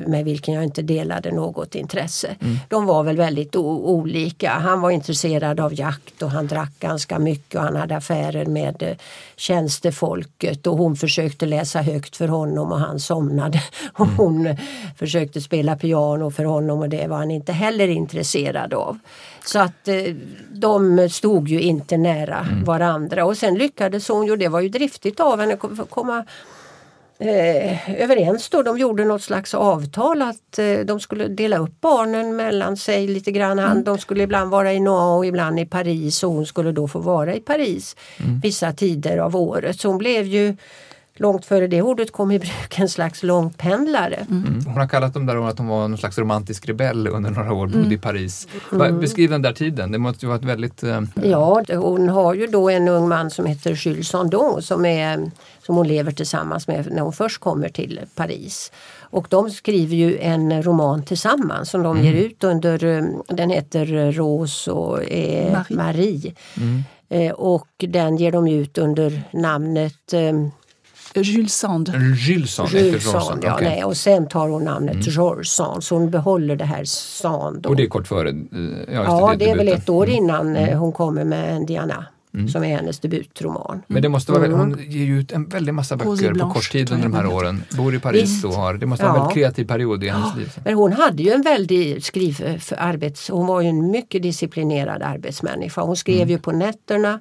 [0.07, 2.37] med vilken jag inte delade något intresse.
[2.41, 2.57] Mm.
[2.69, 4.51] De var väl väldigt olika.
[4.51, 8.83] Han var intresserad av jakt och han drack ganska mycket och han hade affärer med
[8.83, 8.97] eh,
[9.37, 13.62] tjänstefolket och hon försökte läsa högt för honom och han somnade.
[13.99, 14.17] Mm.
[14.17, 14.57] hon
[14.99, 18.99] försökte spela piano för honom och det var han inte heller intresserad av.
[19.45, 20.14] Så att eh,
[20.53, 22.64] de stod ju inte nära mm.
[22.64, 25.57] varandra och sen lyckades hon ju, det var ju driftigt av henne,
[25.91, 26.25] komma
[27.18, 28.62] eh, överens då.
[28.62, 33.33] De gjorde något slags avtal att eh, de skulle dela upp barnen mellan sig lite
[33.33, 33.59] grann.
[33.59, 33.85] Han, mm.
[33.85, 36.98] De skulle ibland vara i Noa och ibland i Paris och hon skulle då få
[36.98, 38.40] vara i Paris mm.
[38.40, 39.81] vissa tider av året.
[39.81, 40.57] Så hon blev ju
[41.20, 44.26] långt före det ordet kom i bruk en slags långpendlare.
[44.31, 44.46] Mm.
[44.46, 44.64] mm.
[44.66, 47.66] Hon har kallat dem där att hon var någon slags romantisk rebell under några år,
[47.66, 47.92] bodde mm.
[47.92, 48.48] i Paris.
[48.72, 49.00] Mm.
[49.00, 50.83] Beskriv den där tiden, det måste ju vara ett väldigt...
[50.83, 51.00] Eh...
[51.22, 55.31] Ja, hon har ju då en ung man som heter Jules Sandon som, är,
[55.68, 58.72] som hon lever tillsammans med när hon först kommer till Paris.
[59.00, 62.07] Och de skriver ju en roman tillsammans som de mm.
[62.07, 65.76] ger ut under, eh, den heter Rose och eh, Marie.
[65.76, 66.35] Marie.
[66.57, 66.83] Mm.
[67.09, 71.92] Eh, och den ger de ut under namnet eh, Jules Sand.
[72.28, 73.68] Jules Sand, Jules Sand ja, okay.
[73.68, 75.07] nej, och sen tar hon namnet mm.
[75.07, 77.66] George Sand så hon behåller det här Sand.
[77.66, 78.28] Och det är kort före?
[78.92, 80.16] Ja, ja det, det är väl ett år mm.
[80.16, 80.78] innan mm.
[80.78, 82.07] hon kommer med Diana.
[82.38, 82.48] Mm.
[82.48, 83.83] som är hennes debutroman.
[83.87, 84.59] Men det måste vara, mm.
[84.59, 87.62] hon ger ju ut en väldig massa böcker på kort tid under de här åren.
[87.77, 88.44] Bor i Paris Visst.
[88.44, 89.20] och har, det måste vara ja.
[89.20, 90.53] en väldigt kreativ period i hennes liv.
[90.64, 95.03] Men hon hade ju en väldig skriv för arbets, hon var ju en mycket disciplinerad
[95.03, 95.81] arbetsmänniska.
[95.81, 96.29] Hon skrev mm.
[96.29, 97.20] ju på nätterna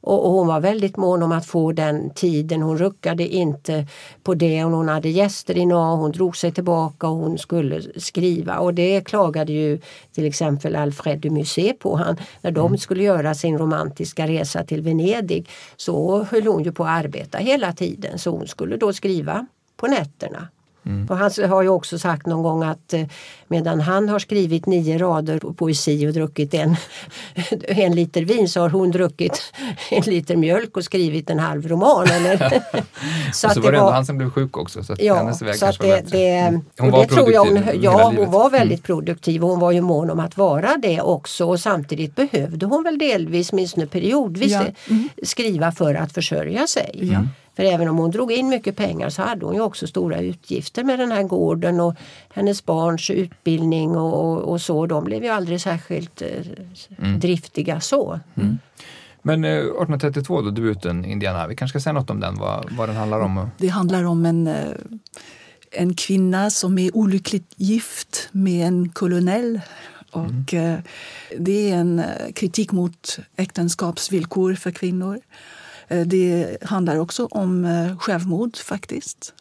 [0.00, 2.62] och, och, hon var väldigt mån om att få den tiden.
[2.62, 3.86] Hon ruckade inte
[4.22, 4.64] på det.
[4.64, 8.58] Och hon hade gäster i NA, hon drog sig tillbaka och hon skulle skriva.
[8.58, 9.80] Och det klagade ju
[10.12, 11.96] till exempel Alfred de Musée på.
[11.96, 12.78] Han, när de mm.
[12.78, 17.72] skulle göra sin romantiska resa till Venedig så höll hon ju på att arbeta hela
[17.72, 18.18] tiden.
[18.18, 20.48] Så hon skulle då skriva på nätterna.
[20.86, 21.08] Mm.
[21.08, 23.02] han har ju också sagt någon gång att eh,
[23.48, 26.76] medan han har skrivit nio rader på poesi och druckit en,
[27.62, 29.52] en liter vin så har hon druckit
[29.90, 32.06] en liter mjölk och skrivit en halv roman.
[32.06, 32.38] Eller?
[33.32, 34.84] så och så var det ändå han som blev sjuk också.
[34.84, 36.60] Så att ja, hennes väg så att det, det, mm.
[36.78, 38.82] Hon var produktiv hon, Ja, hon var väldigt mm.
[38.82, 42.82] produktiv och hon var ju mån om att vara det också och samtidigt behövde hon
[42.82, 44.66] väl delvis, åtminstone periodvis, ja.
[44.88, 45.08] mm.
[45.22, 47.10] skriva för att försörja sig.
[47.12, 47.24] Ja.
[47.58, 50.84] För även om hon drog in mycket pengar så hade hon ju också stora utgifter
[50.84, 51.94] med den här gården och
[52.34, 54.86] hennes barns utbildning och, och så.
[54.86, 56.28] De blev ju aldrig särskilt eh,
[56.98, 57.20] mm.
[57.20, 58.20] driftiga så.
[58.34, 58.58] Mm.
[59.22, 62.88] Men eh, 1832 då, debuten Indiana, vi kanske ska säga något om den, vad, vad
[62.88, 63.50] den handlar om?
[63.58, 64.72] Det handlar om en, eh,
[65.70, 69.60] en kvinna som är olyckligt gift med en kolonell
[70.10, 70.82] och mm.
[71.38, 75.20] det är en eh, kritik mot äktenskapsvillkor för kvinnor.
[75.88, 79.34] Eh, det handlar också om eh, självmord faktiskt.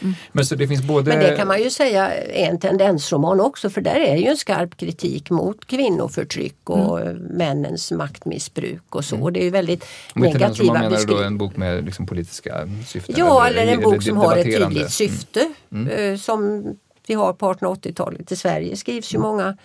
[0.00, 0.14] Mm.
[0.32, 1.10] Men, så det finns både...
[1.10, 4.36] Men det kan man ju säga är en tendensroman också för där är ju en
[4.36, 7.16] skarp kritik mot kvinnoförtryck och mm.
[7.16, 9.16] männens maktmissbruk och så.
[9.16, 9.32] Mm.
[9.32, 10.90] Det är ju väldigt negativa beskrivningar.
[10.90, 13.14] Menar du då en bok med liksom politiska syften?
[13.18, 15.88] Ja, eller, eller en bok eller som har ett tydligt syfte mm.
[15.88, 16.18] mm.
[16.18, 16.64] som
[17.06, 18.32] vi har på 1880-talet.
[18.32, 19.28] I Sverige skrivs ju mm.
[19.28, 19.56] många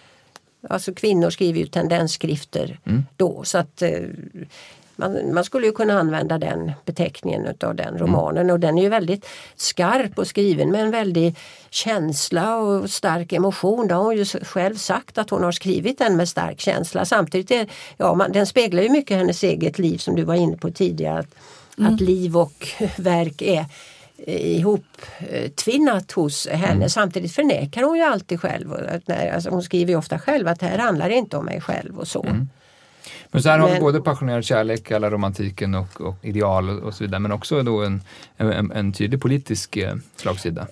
[0.70, 3.06] Alltså kvinnor skriver ju tendensskrifter mm.
[3.18, 3.92] då så att eh,
[4.98, 8.00] man, man skulle ju kunna använda den beteckningen utav den mm.
[8.00, 8.54] romanen mm.
[8.54, 11.36] och den är ju väldigt skarp och skriven med en väldig
[11.70, 13.88] känsla och stark emotion.
[13.88, 17.06] Det har hon ju själv sagt att hon har skrivit den med stark känsla.
[17.06, 20.58] Samtidigt är ja, man, den speglar ju mycket hennes eget liv som du var inne
[20.58, 21.20] på tidigare.
[21.20, 21.28] Att,
[21.78, 21.94] mm.
[21.94, 23.66] att liv och verk är
[24.26, 26.72] ihoptvinnat hos henne.
[26.72, 26.90] Mm.
[26.90, 28.74] Samtidigt förnekar hon ju alltid själv.
[29.34, 32.24] Alltså hon skriver ofta själv att det här handlar inte om mig själv och så.
[32.24, 32.50] Mm.
[33.32, 36.84] Men så här men, har vi både passionerad kärlek, alla romantiken och, och ideal och,
[36.84, 38.02] och, så vidare, men också då en,
[38.38, 40.68] en, en tydlig politisk eh, slagsida.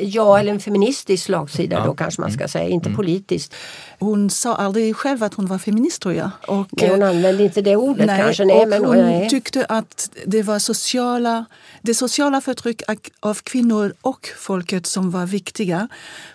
[0.00, 1.84] Ja, eller en feministisk slagsida ja.
[1.84, 2.48] då kanske man ska mm.
[2.48, 2.96] säga, inte mm.
[2.96, 3.54] politiskt.
[3.98, 6.30] Hon sa aldrig själv att hon var feminist tror jag.
[6.48, 8.44] Och, nej, hon använde inte det ordet nej, kanske.
[8.44, 9.28] Nej, men, hon nej.
[9.28, 11.44] tyckte att det var sociala,
[11.82, 12.82] det sociala förtryck
[13.20, 15.88] av kvinnor och folket som var viktiga.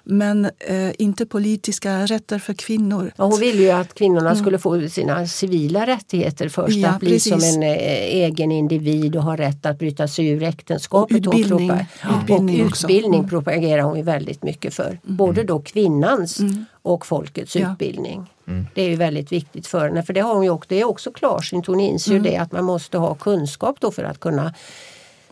[0.03, 3.11] Men eh, inte politiska rätter för kvinnor.
[3.17, 4.41] Ja, hon ville ju att kvinnorna mm.
[4.43, 6.77] skulle få sina civila rättigheter först.
[6.77, 7.31] Ja, att bli precis.
[7.31, 7.77] som en eh,
[8.25, 11.17] egen individ och ha rätt att bryta sig ur äktenskapet.
[11.17, 11.77] Utbildning, och
[12.21, 13.29] utbildning, och utbildning mm.
[13.43, 14.87] Propagerar hon ju väldigt mycket för.
[14.87, 14.99] Mm.
[15.01, 17.71] Både då kvinnans mm och folkets ja.
[17.71, 18.33] utbildning.
[18.47, 18.67] Mm.
[18.73, 20.85] Det är ju väldigt viktigt för henne för det har hon ju också, det är
[20.85, 21.67] också klarsynt.
[21.67, 22.23] Hon inser mm.
[22.23, 24.53] ju det att man måste ha kunskap då för att kunna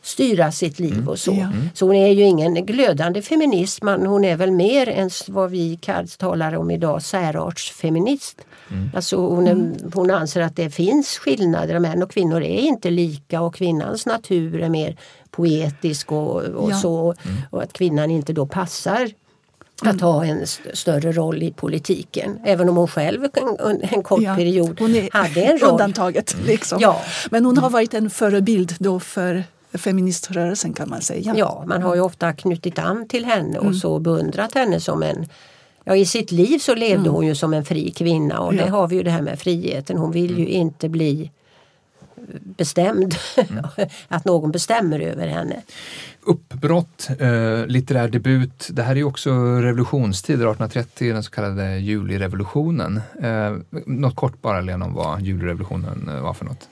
[0.01, 1.07] styra sitt liv Mm.
[1.07, 1.31] och så.
[1.31, 1.51] Ja.
[1.73, 5.79] Så hon är ju ingen glödande feminist men hon är väl mer än vad vi
[6.17, 8.41] talar om idag särartsfeminist.
[8.71, 8.89] Mm.
[8.95, 13.41] Alltså hon, är, hon anser att det finns skillnader, män och kvinnor är inte lika
[13.41, 14.97] och kvinnans natur är mer
[15.39, 16.75] poetisk och, och Ja.
[16.77, 17.13] så.
[17.25, 17.37] Mm.
[17.49, 19.09] Och att kvinnan inte då passar
[19.81, 22.39] att ha en st- större roll i politiken.
[22.45, 25.71] Även om hon själv en, en kort Ja, period hon är hade en roll.
[25.71, 26.35] undantaget.
[26.45, 26.77] Liksom.
[26.81, 27.01] Ja.
[27.31, 31.33] Men hon har varit en förebild då för feministrörelsen kan man säga.
[31.37, 33.67] Ja, man har ju ofta knutit an till henne Mm.
[33.67, 35.27] och så beundrat henne som en
[35.83, 38.59] Ja, I sitt liv så levde hon ju som en fri kvinna och Mm.
[38.59, 38.65] Ja.
[38.65, 39.97] det har vi ju det här med friheten.
[39.97, 41.31] Hon vill ju inte bli
[42.41, 43.15] bestämd.
[43.37, 43.65] Mm.
[44.07, 45.61] att någon bestämmer över henne.
[46.21, 48.67] Uppbrott, eh, litterär debut.
[48.71, 53.01] Det här är ju också revolutionstider, 1830, den så kallade julirevolutionen.
[53.21, 56.69] Eh, något kort bara Lena om vad julirevolutionen eh, var för något.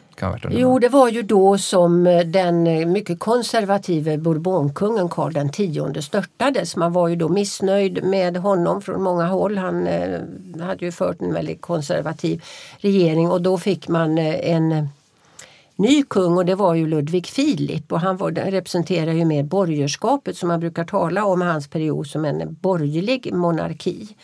[0.49, 6.75] Jo, det var ju då som eh, den eh, mycket konservative bourbonkungen Karl X störtades.
[6.75, 9.57] Man var ju då missnöjd med honom från många håll.
[9.57, 9.87] Han
[10.59, 12.43] hade ju fört en väldigt konservativ
[12.77, 14.89] regering och då fick man en
[15.77, 20.37] ny kung och det var ju Ludvig Filip och han var, representerar ju mer borgerskapet
[20.37, 24.15] som man brukar tala om hans period som en borgerlig monarki.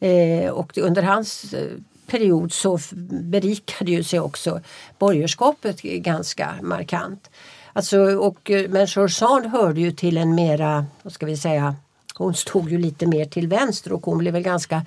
[0.00, 1.70] Eh, och under hans eh,
[2.06, 2.78] period så
[3.22, 4.60] berikade ju sig också
[4.98, 7.30] borgerskapet ganska markant.
[7.72, 11.76] Alltså, och, eh, men Sand hörde ju till en mera, vad ska vi säga,
[12.14, 14.86] hon stod ju lite mer till vänster och hon blev väl ganska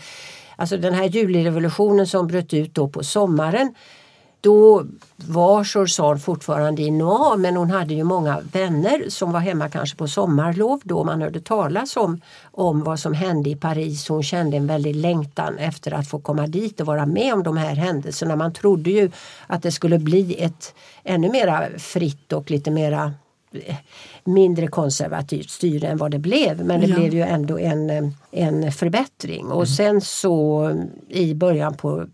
[0.56, 3.76] Alltså den här julirevolutionen som bröt ut då på sommaren
[4.42, 4.86] då
[5.16, 9.98] var George fortfarande i Noir men hon hade ju många vänner som var hemma kanske
[9.98, 12.22] på sommarlov då man hörde talas om,
[12.52, 14.08] om vad som hände i Paris.
[14.10, 17.58] Hon kände en väldig längtan efter att få komma dit och vara med om de
[17.58, 18.36] här händelserna.
[18.36, 19.12] Man trodde ju
[19.48, 20.74] att det skulle bli ett
[21.04, 23.14] ännu mera fritt och lite mera
[23.52, 23.76] eh,
[24.24, 26.96] mindre konservativt styre än vad det blev men det Ja.
[26.96, 30.70] blev ju ändå en, eh, en förbättring och sen så
[31.10, 32.06] i början på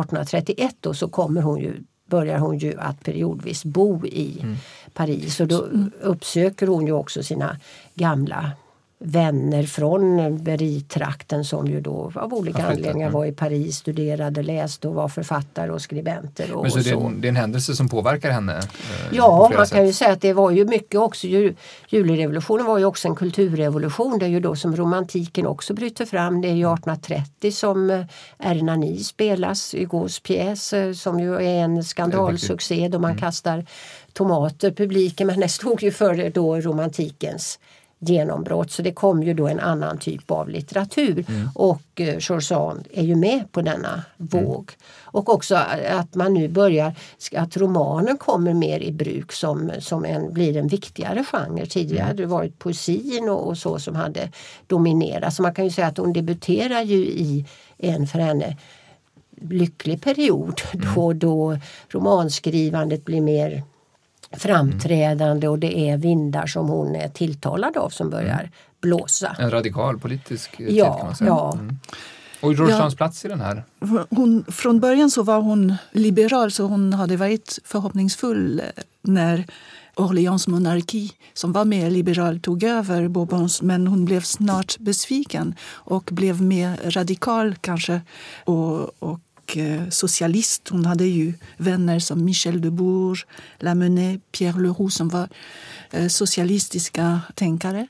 [0.00, 4.56] 1831 då, så kommer hon ju, börjar hon ju att periodvis bo i
[4.94, 5.40] Paris.
[5.40, 5.68] Och då
[6.00, 7.56] uppsöker hon ju också sina
[7.94, 8.52] gamla
[9.04, 13.12] vänner från Berry-trakten som ju då av olika anledningar mm.
[13.12, 16.52] var i Paris, studerade, läste och var författare och skribenter.
[16.52, 18.56] Och, Men så och det, är en, det är en händelse som påverkar henne?
[18.56, 19.76] eh, på Ja, flera man sätt.
[19.76, 21.54] kan ju säga att det var ju mycket också, ju,
[21.88, 24.18] julirevolutionen var ju också en kulturrevolution.
[24.18, 26.40] Det är ju då som romantiken också bryter fram.
[26.40, 28.04] Det är ju 1830 som eh,
[28.38, 33.66] Ernani spelas, Hugos pjäs eh, som ju är en skandalsuccé då man kastar
[34.12, 37.58] tomater publiken men det stod ju för då romantikens
[38.08, 41.24] genombrott så det kom ju då en annan typ av litteratur
[41.54, 44.72] och eh, Sand är ju med på denna våg.
[45.02, 45.54] Och också
[45.90, 46.94] att man nu börjar,
[47.36, 51.66] att romanen kommer mer i bruk som, som en, blir en viktigare genre.
[51.66, 54.30] Tidigare hade det varit poesin och, och så som hade
[54.66, 55.34] dominerat.
[55.34, 57.46] Så man kan ju säga att hon debuterar ju i
[57.78, 58.56] en för henne
[59.50, 60.60] lycklig period
[60.94, 63.62] då, då romanskrivandet blir mer
[64.32, 69.36] framträdande och det är vindar som hon är tilltalad av som börjar blåsa.
[69.38, 71.28] En radikal politisk eh, tid kan Ja, man säga.
[71.28, 71.52] ja.
[71.52, 71.78] Mm.
[72.40, 72.90] Och George Ja.
[72.96, 73.64] Plats i den här?
[74.10, 79.44] Hon, från början så var hon liberal så hon hade varit förhoppningsfull eh, när
[79.96, 83.62] Orléans monarki, som var mer liberal, tog över Bourbons.
[83.62, 88.00] Men hon blev snart besviken och blev mer radikal kanske
[88.44, 89.20] och, och
[89.56, 90.68] eh, socialist.
[90.68, 93.26] Hon hade ju vänner som Michel de Bourges,
[93.58, 95.28] Lamennais, Pierre Leroux som var
[95.90, 97.86] eh, socialistiska tänkare.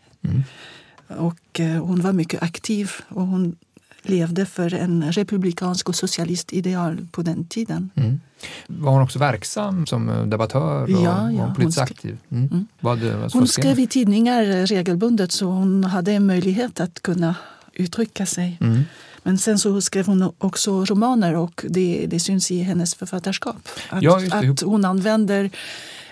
[1.08, 3.56] Och eh, hon var mycket aktiv och hon
[4.02, 7.90] levde för en republikansk och socialistideal på den tiden.
[7.94, 8.20] Mm.
[8.66, 12.18] Var hon också verksam som debattör och, Ja, ja, och politiskt hon aktiv?
[12.30, 12.66] Mm.
[12.80, 17.34] Vad, vad Hon skrev i tidningar regelbundet så hon hade en möjlighet att kunna
[17.72, 18.58] uttrycka sig.
[19.24, 19.32] Mm.
[19.32, 23.68] Men sen så skrev hon också romaner och det, det syns i hennes författarskap.
[23.88, 25.50] Att, Ja, att hon använder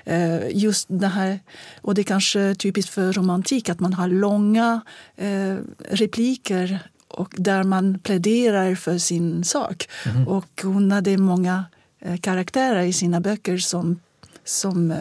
[0.04, 1.40] eh, just det här,
[1.80, 4.80] och det är kanske typiskt för romantik, att man har långa
[5.16, 5.56] eh,
[5.88, 9.88] repliker och där man pläderar för sin sak.
[10.06, 10.28] Mhm.
[10.28, 11.64] Och hon hade många
[12.00, 14.00] eh, karaktärer i sina böcker som,
[14.44, 14.94] som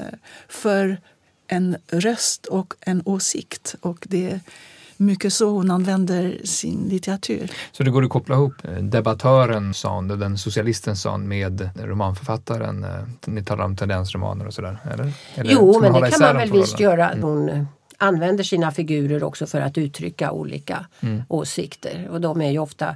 [0.47, 0.97] för
[1.47, 3.76] en röst och en åsikt.
[3.82, 4.39] Och det
[5.00, 7.52] mycket så hon använder sin litteratur.
[7.72, 12.84] Så det går att koppla ihop debattören Sand, den socialisten Sand med romanförfattaren.
[12.84, 12.89] eh,
[13.26, 15.12] Ni talar om tendensromaner och sådär, eller?
[15.36, 17.12] eller Jo, men det kan man väl visst göra.
[17.22, 17.64] Hon eh,
[17.97, 21.22] använder sina figurer också för att uttrycka olika Mm.
[21.30, 22.95] åsikter och de är ju ofta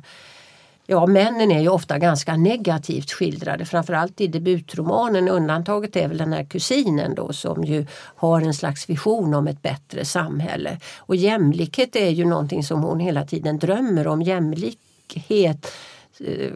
[0.88, 5.30] Ja, männen är ju ofta ganska negativt skildrade, framförallt i debutromanen.
[5.30, 9.62] Undantaget är väl den här kusinen då som ju har en slags vision om ett
[9.62, 10.80] bättre samhälle.
[11.00, 14.22] Och jämlikhet är ju någonting som hon hela tiden drömmer om.
[14.22, 15.72] Jämlikhet
[16.20, 16.52] eh,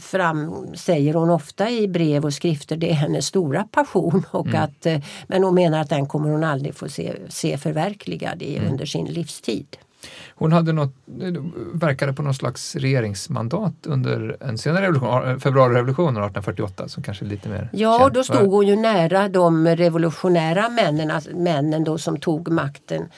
[0.00, 4.22] fram, säger hon ofta i brev och skrifter, det är hennes stora passion.
[4.30, 4.62] Och Mm.
[4.62, 8.56] att, eh, men hon menar att den kommer hon aldrig få se, se förverkligad i,
[8.56, 8.70] Mm.
[8.72, 9.76] under sin livstid.
[10.40, 10.94] Hon hade något,
[11.72, 17.48] verkade på någon slags regeringsmandat under en senare revolution, februarirevolutionen 1848 som kanske är lite
[17.48, 18.12] mer Ja, känd.
[18.12, 23.08] då stod hon ju nära de revolutionära männen, alltså männen då som tog makten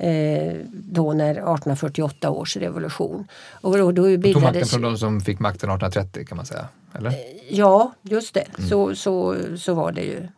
[0.00, 3.28] eh, då när 1848 års revolution.
[3.60, 6.46] Och då, då Hon tog makten bildades, från de som fick makten 1830 kan man
[6.46, 6.68] säga.
[6.94, 7.14] Eller?
[7.50, 8.70] ja, just det, Mm.
[8.70, 10.28] så, så, så var det ju.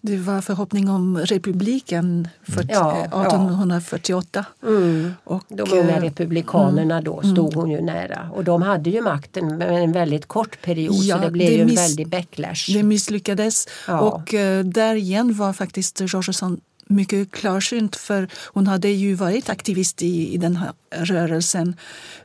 [0.00, 3.26] Det var förhoppning om republiken för, Ja, eh, ja.
[3.26, 4.44] 1848.
[4.62, 5.12] Mm.
[5.24, 9.58] Och, De unga eh, republikanerna då stod hon ju nära och de hade ju makten
[9.58, 12.72] med en väldigt kort period Ja, så det blev det ju en väldig backlash.
[12.74, 13.68] Det misslyckades.
[13.88, 14.00] Ja.
[14.00, 20.02] Och eh, där igen var faktiskt Georgesson mycket klarsynt för hon hade ju varit aktivist
[20.02, 21.76] i, i den här rörelsen.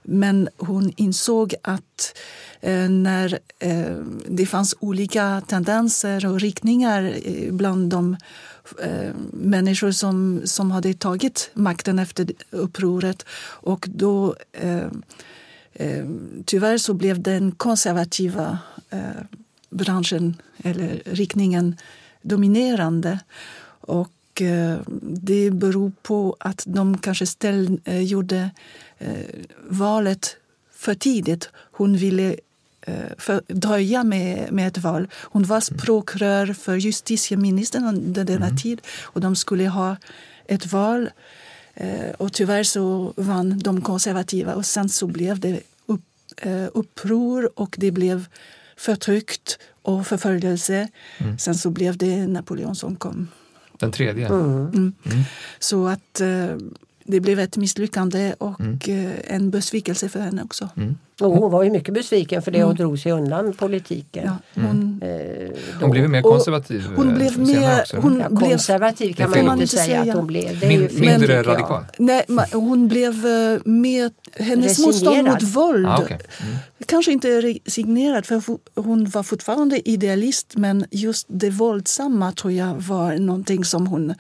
[0.04, 2.18] Men hon insåg att
[2.62, 3.96] eh, när eh,
[4.28, 8.18] det fanns olika tendenser och riktningar eh, bland de
[8.84, 14.88] eh, människor som, som hade tagit makten efter upproret och då eh,
[15.74, 16.06] eh,
[16.46, 18.58] tyvärr så blev den konservativa
[18.90, 19.00] eh,
[19.70, 21.78] branschen eller riktningen
[22.22, 23.20] dominerande.
[23.82, 24.12] Och
[25.02, 28.50] det beror på att de kanske ställ, eh, gjorde
[28.98, 29.12] eh,
[29.68, 30.36] valet
[30.72, 31.50] för tidigt.
[31.54, 32.36] Hon ville
[32.82, 35.08] eh, för, dröja med, med ett val.
[35.14, 39.98] Hon var språkrör för justitieministern under denna tid och de skulle ha
[40.46, 41.10] ett val.
[41.74, 46.02] Eh, och tyvärr så vann de konservativa och sen så blev det upp,
[46.38, 48.26] eh, uppror och det blev
[48.78, 50.88] förtryckt och förföljelse.
[51.40, 53.28] Sen så blev det Napoleon som kom.
[53.80, 54.28] Den tredje.
[54.28, 54.94] Mm.
[55.60, 56.58] Så att eh,
[57.04, 60.70] det blev ett misslyckande och eh, en besvikelse för henne också.
[61.22, 64.24] Och hon var ju mycket besviken för det och drog sig undan politiken.
[64.26, 65.10] Ja, hon, Eh,
[65.50, 65.82] då.
[65.82, 69.68] Hon blev mer Och konservativ hon eh, blev mer- hon- Ja, konservativ kan man inte
[69.78, 70.60] säga att hon blev.
[70.60, 71.48] Det är ju Min, fel, mindre jag.
[71.48, 71.84] radikal.
[71.98, 74.12] nej, hon blev eh, mer...
[74.44, 75.44] Hennes motstånd Resignerad.
[75.44, 76.20] mot våld Ah, okej.
[76.44, 76.56] mm.
[76.86, 78.42] Kanske inte resignerad, för
[78.82, 84.14] hon var fortfarande idealist men just det våldsamma tror jag var någonting som hon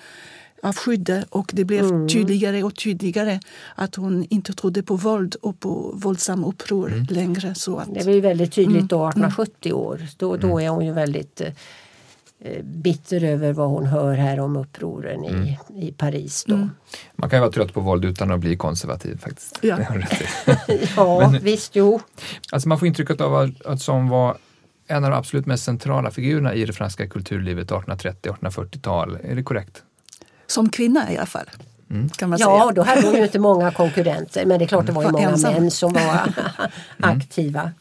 [0.63, 2.07] avskydde och det blev Mm.
[2.07, 3.39] tydligare och tydligare
[3.75, 7.07] att hon inte trodde på våld och på våldsam uppror Mm.
[7.09, 7.55] längre.
[7.55, 8.87] Så att, Det var ju väldigt tydligt Mm.
[8.87, 10.01] då, 1870 år.
[10.17, 15.23] Då, då är hon ju väldigt eh, bitter över vad hon hör här om upproren
[15.25, 15.43] Mm.
[15.45, 16.43] i, i Paris.
[16.47, 16.69] Då.
[17.15, 19.59] Man kan ju vara trött på våld utan att bli konservativ faktiskt.
[19.61, 19.77] Ja.
[20.67, 20.79] I.
[20.95, 21.99] Ja, Men- visst, jo.
[22.51, 24.37] Alltså man får intrycket av att, att som var
[24.87, 29.17] en av de absolut mest centrala figurerna i det franska kulturlivet 1830-1840-tal.
[29.23, 29.83] Är det korrekt?
[30.49, 31.45] Som kvinna i alla fall.
[31.89, 32.09] Mm.
[32.09, 32.71] Kan man Ja, säga.
[32.75, 35.29] då hade hon ju inte många konkurrenter men det är klart det var ju många
[35.29, 35.53] ensam.
[35.53, 36.01] män som var
[37.03, 37.17] Mm.
[37.17, 37.71] aktiva.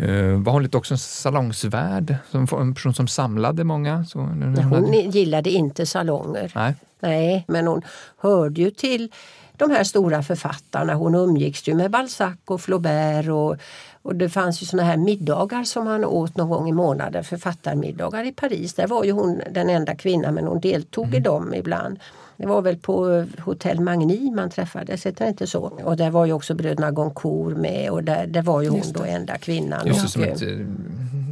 [0.00, 2.16] Uh, var hon lite också en salongsvärd?
[2.30, 4.04] Som, en person som samlade många?
[4.04, 6.52] Så, hon Hon hade- gillade inte salonger.
[6.54, 6.74] Nej.
[7.00, 7.82] Nej, men hon
[8.18, 9.12] hörde ju till
[9.56, 10.94] de här stora författarna.
[10.94, 13.56] Hon umgicks ju med Balzac och Flaubert och,
[14.02, 18.24] och det fanns ju såna här middagar som han åt någon gång i månaden, författarmiddagar
[18.24, 18.74] i Paris.
[18.74, 21.98] Där var ju hon den enda kvinnan men hon deltog i dem ibland.
[22.38, 25.60] Det var väl på Hotell Magni man träffades, heter det inte så?
[25.62, 29.02] Och där var ju också bröderna Goncourt med och där, där var ju hon då
[29.04, 29.86] enda kvinnan.
[29.86, 30.66] Just det, som eh, ett eh,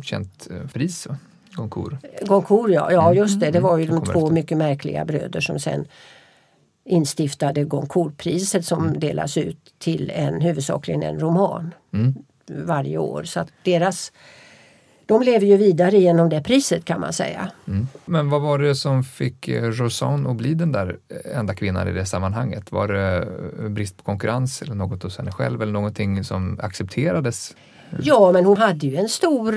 [0.02, 1.16] känt eh, pris, va?
[1.52, 1.92] Goncourt.
[2.26, 3.50] Goncourt ja, ja just det.
[3.50, 4.30] Det var ju Det de två efter.
[4.34, 5.84] mycket märkliga bröder som sen
[6.84, 12.14] instiftade Goncourtpriset som delas ut till en, huvudsakligen en roman Mm.
[12.46, 13.24] varje år.
[13.24, 14.12] Så att deras,
[15.06, 17.50] de lever ju vidare genom det priset kan man säga.
[17.68, 17.88] Mm.
[18.04, 21.88] Men vad var det som fick eh, Rosanne att bli den där eh, enda kvinnan
[21.88, 22.72] i det sammanhanget?
[22.72, 23.28] Var det
[23.62, 27.56] eh, brist på konkurrens eller något hos henne själv eller någonting som accepterades?
[28.02, 29.52] Ja men hon hade ju en stor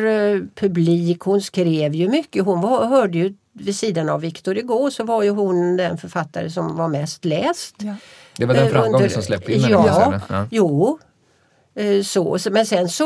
[0.55, 2.45] publik, hon skrev ju mycket.
[2.45, 6.49] Hon var, hörde ju vid sidan av Victor Hugo så var ju hon den författare
[6.49, 7.75] som var mest läst.
[7.77, 7.95] Ja.
[8.37, 9.75] Det var den framgången under- som släppte in henne?
[9.87, 10.47] ja, ja.
[10.51, 10.99] Jo,
[12.03, 12.39] så.
[12.39, 13.05] så- Men sen så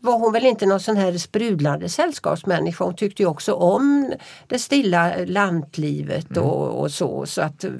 [0.00, 2.84] var hon väl inte någon sån här sprudlande sällskapsmänniska.
[2.84, 4.12] Hon tyckte ju också om
[4.46, 6.42] det stilla lantlivet Mm.
[6.48, 7.26] och, och så.
[7.26, 7.70] så att eh,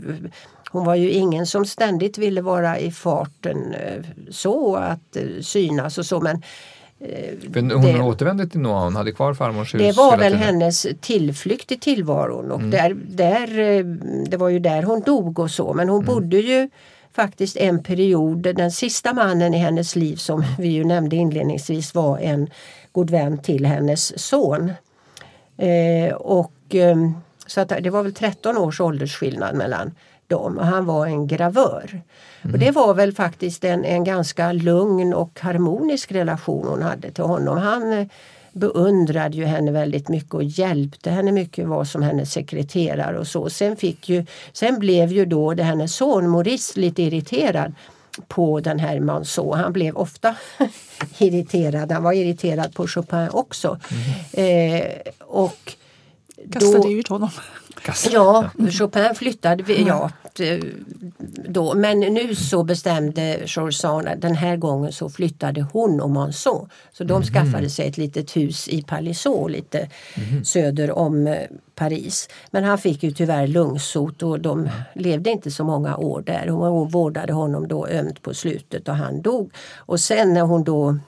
[0.70, 5.98] hon var ju ingen som ständigt ville vara i farten eh, så att eh, synas
[5.98, 6.20] och så.
[6.20, 6.42] Men
[7.48, 10.46] Men hon det- återvände till Noa, hon hade kvar farmors hus det var väl tiden.
[10.46, 12.70] hennes tillflykt i tillvaron och Mm.
[12.70, 13.84] där, där, eh,
[14.28, 15.94] det var ju där hon dog och så men Mm.
[15.94, 16.70] hon bodde ju
[17.22, 22.18] faktiskt en period, den sista mannen i hennes liv som vi ju nämnde inledningsvis var
[22.18, 22.50] en
[22.92, 24.72] god vän till hennes son.
[25.56, 26.96] Eh, och, eh,
[27.46, 29.94] så att det var väl 13 års åldersskillnad mellan
[30.26, 32.02] dem och han var en gravör.
[32.42, 32.54] Mm.
[32.54, 37.24] Och Det var väl faktiskt en, en ganska lugn och harmonisk relation hon hade till
[37.24, 37.58] honom.
[37.58, 38.08] Han
[38.58, 43.50] beundrade ju henne väldigt mycket och hjälpte henne mycket, var som hennes sekreterare och så.
[43.50, 47.74] Sen, fick ju, sen blev ju då det hennes son Maurice lite irriterad
[48.28, 49.54] på den här Manceau.
[49.54, 50.36] Han blev ofta
[51.18, 51.92] irriterad.
[51.92, 53.78] Han var irriterad på Chopin också.
[54.32, 54.82] Mm.
[54.82, 54.90] Eh,
[55.20, 55.76] och
[56.52, 57.30] Kastade då, ut honom.
[58.12, 60.10] Ja, Chopin flyttade ja,
[61.48, 61.74] då.
[61.74, 66.68] Men nu så bestämde George den här gången så flyttade hon och Manson.
[66.92, 67.22] Så de mm.
[67.22, 70.44] skaffade sig ett litet hus i Palaiseau lite mm.
[70.44, 71.38] söder om eh,
[71.74, 72.28] Paris.
[72.50, 76.48] Men han fick ju tyvärr lungsot och de levde inte så många år där.
[76.48, 79.52] Hon vårdade honom då ömt på slutet och han dog.
[79.76, 80.98] Och sen när hon då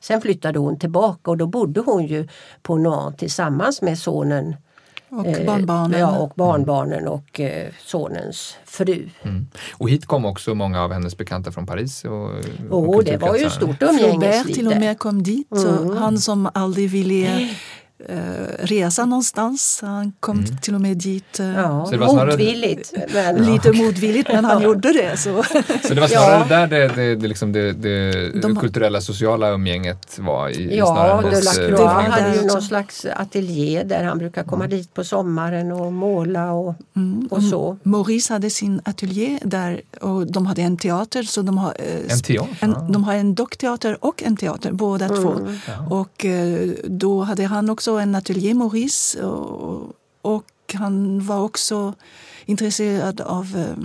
[0.00, 2.28] Sen flyttade hon tillbaka och då bodde hon ju
[2.62, 4.56] på Nantes tillsammans med sonen
[5.18, 6.00] och barnbarnen.
[6.00, 9.08] Ja, och barnbarnen och eh, sonens fru.
[9.22, 9.46] Mm.
[9.72, 12.04] Och hit kom också många av hennes bekanta från Paris?
[12.04, 12.30] Och,
[12.70, 14.54] oh, det var ju stort umgängesliv.
[14.54, 15.52] till och med kom dit.
[15.52, 15.96] Mm.
[15.96, 17.48] Han som aldrig ville eh,
[18.58, 19.78] resa någonstans.
[19.82, 20.56] Han kom mm.
[20.56, 22.92] till och med dit eh, ja, motvilligt.
[23.14, 23.44] Men...
[23.44, 25.16] Lite motvilligt, men han gjorde det.
[25.16, 25.42] Så,
[25.82, 26.56] så det var snarare ja.
[26.56, 28.56] där det, det, det, liksom det, det De...
[28.56, 30.48] kulturella sociala umgänget var?
[30.48, 34.76] I, ja, Delacroix hade ju någon slags ateljé där han brukar komma mm.
[34.76, 37.28] dit på sommaren och måla och, mm.
[37.30, 37.76] och så.
[37.82, 41.22] Maurice hade sin ateljé där och de hade en teater.
[41.22, 42.56] Så de, har, eh, en teater?
[42.60, 45.32] En, de har en dockteater och en teater, båda två.
[45.32, 45.56] Mm.
[45.90, 49.22] Och eh, då hade han också också en ateljé, Maurice.
[49.22, 51.94] Och, och han var också
[52.46, 53.76] intresserad av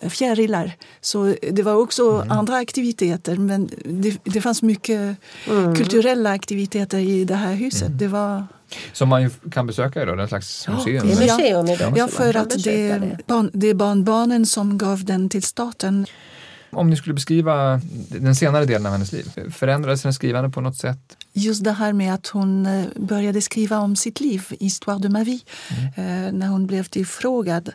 [0.00, 0.76] eh, fjärilar.
[1.00, 2.30] Så det var också mm.
[2.30, 3.36] andra aktiviteter.
[3.36, 5.74] Men det, det fanns mycket mm.
[5.74, 7.88] kulturella aktiviteter i det här huset.
[7.88, 7.98] Mm.
[7.98, 8.46] Det var...
[8.92, 11.08] Som man kan besöka idag, en slags museum?
[11.08, 11.92] Ja, det är museum idag.
[11.96, 16.06] Ja, för att det, barn, det är barnbarnen som gav den till staten.
[16.70, 20.76] Om ni skulle beskriva den senare delen av hennes liv, förändrades hennes skrivande på något
[20.76, 21.16] sätt?
[21.38, 25.24] Just det här med att hon eh, började skriva om sitt liv, Histoire de ma
[25.24, 26.26] vie, mm.
[26.26, 27.70] Eh, när hon blev tillfrågad.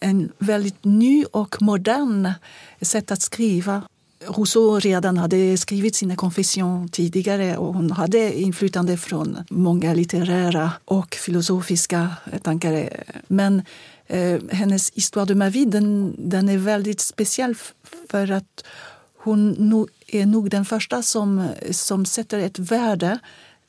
[0.00, 2.32] En väldigt ny och modern
[2.80, 3.82] sätt att skriva.
[4.26, 11.14] Rousseau redan hade skrivit sina Confessions tidigare och hon hade inflytande från många litterära och
[11.14, 12.10] filosofiska
[12.42, 12.88] tankar.
[13.28, 13.62] Men
[14.06, 17.54] eh, hennes Histoire de ma vie den, den är väldigt speciell
[18.10, 18.64] för att
[19.18, 19.54] hon
[20.06, 23.18] är nog den första som, som sätter ett värde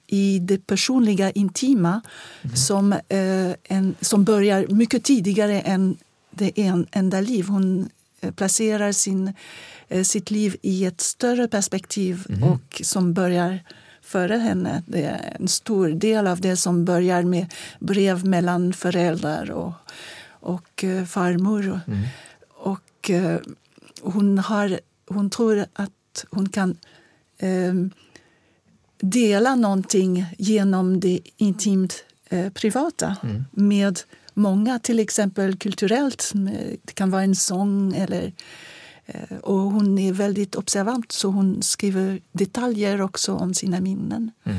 [0.07, 2.01] i det personliga, intima
[2.41, 2.55] mm.
[2.55, 5.97] som, eh, en, som börjar mycket tidigare än
[6.31, 7.47] det en, enda liv.
[7.47, 7.89] Hon
[8.21, 9.33] eh, placerar sin,
[9.87, 12.43] eh, sitt liv i ett större perspektiv mm.
[12.43, 13.59] och som börjar
[14.01, 14.83] före henne.
[14.87, 19.73] Det är en stor del av det som börjar med brev mellan föräldrar och,
[20.29, 21.79] och eh, farmor.
[21.87, 22.03] Mm.
[22.49, 23.39] Och, eh,
[24.01, 25.91] hon, har, hon tror att
[26.31, 26.77] hon kan
[27.37, 27.73] eh,
[28.99, 33.43] dela någonting genom det intimt eh, privata mm.
[33.51, 33.99] med
[34.33, 36.31] många, till exempel kulturellt.
[36.81, 38.33] Det kan vara en sång eller
[39.05, 44.31] eh, och hon är väldigt observant så hon skriver detaljer också om sina minnen.
[44.43, 44.57] Mm.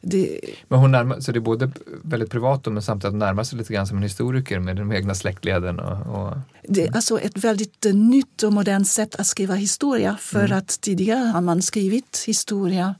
[0.00, 0.40] Det...
[0.68, 1.70] Men hon närmar, så det är både
[2.02, 5.80] väldigt privat men samtidigt närmar sig lite grann som en historiker med de egna släktleden?
[5.80, 6.38] Och, och...
[6.68, 10.16] Det är alltså ett väldigt uh, nytt och modernt sätt att skriva historia.
[10.20, 10.58] För mm.
[10.58, 12.94] att tidigare har man skrivit historia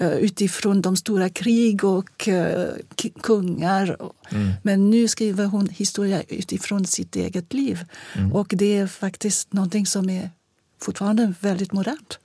[0.00, 2.64] uh, utifrån de stora krig och uh,
[3.22, 3.96] kungar.
[4.30, 4.52] Mm.
[4.62, 7.84] Men nu skriver hon historia utifrån sitt eget liv.
[8.16, 8.32] Mm.
[8.32, 10.30] Och det är faktiskt någonting som är
[10.82, 12.18] fortfarande väldigt modernt.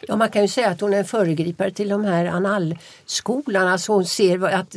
[0.00, 3.68] Ja, man kan ju säga att hon är en föregripare till de här Annalskolan.
[3.68, 4.70] Alltså hon ser att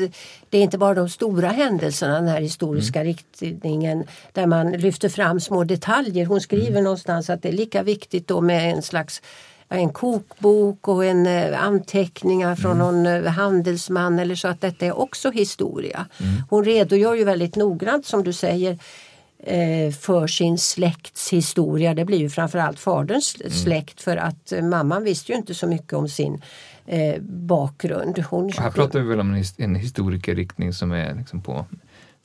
[0.50, 3.14] det är inte bara de stora händelserna, den här historiska mm.
[3.14, 6.26] riktningen där man lyfter fram små detaljer.
[6.26, 6.84] Hon skriver mm.
[6.84, 9.22] någonstans att det är lika viktigt då med en slags
[9.78, 13.04] en kokbok och en eh, anteckningar från mm.
[13.04, 16.06] någon eh, handelsman eller så att detta är också historia.
[16.20, 16.44] Mm.
[16.50, 18.80] Hon redogör ju väldigt noggrant som du säger
[20.00, 21.94] för sin släkts historia.
[21.94, 23.52] Det blir ju framförallt faderns mm.
[23.52, 26.42] släkt för att eh, mamman visste ju inte så mycket om sin
[26.86, 28.20] eh, bakgrund.
[28.20, 31.66] Hon, här pratar vi väl om en, historikerriktning som är liksom på,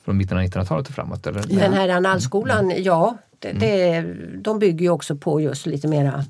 [0.05, 1.27] från mitten av 1900-talet och framåt?
[1.27, 1.43] Eller?
[1.43, 2.83] Den här Annalskolan, mm.
[2.83, 3.17] ja.
[3.39, 3.59] Det, mm.
[3.59, 6.25] det, de bygger ju också på just lite mera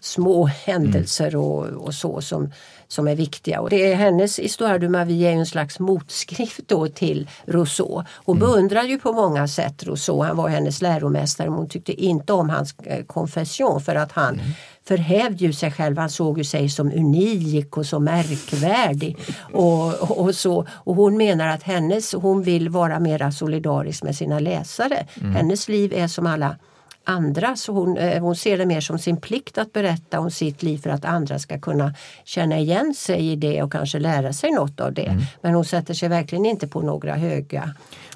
[0.00, 2.52] små händelser och, och så som,
[2.92, 3.60] som är viktiga.
[3.60, 8.04] Och det är hennes Histoire du ma vie är en slags motskrift då till Rousseau.
[8.24, 8.48] Hon mm.
[8.48, 12.50] beundrar ju på många sätt Rousseau, han var hennes läromästare men hon tyckte inte om
[12.50, 14.46] hans eh, konfession för att han mm.
[14.84, 19.16] förhävde ju sig själv, han såg ju sig som unik och så märkvärdig.
[19.52, 20.66] Och, och, så.
[20.70, 25.06] och hon menar att hennes, hon vill vara mera solidarisk med sina läsare.
[25.20, 25.34] Mm.
[25.34, 26.56] Hennes liv är som alla
[27.04, 27.56] andra.
[27.56, 30.78] Så hon, eh, hon ser det mer som sin plikt att berätta om sitt liv
[30.78, 31.94] för att andra ska kunna
[32.24, 35.06] känna igen sig i det och kanske lära sig något av det.
[35.06, 35.22] Mm.
[35.40, 37.74] Men hon sätter sig verkligen inte på några höga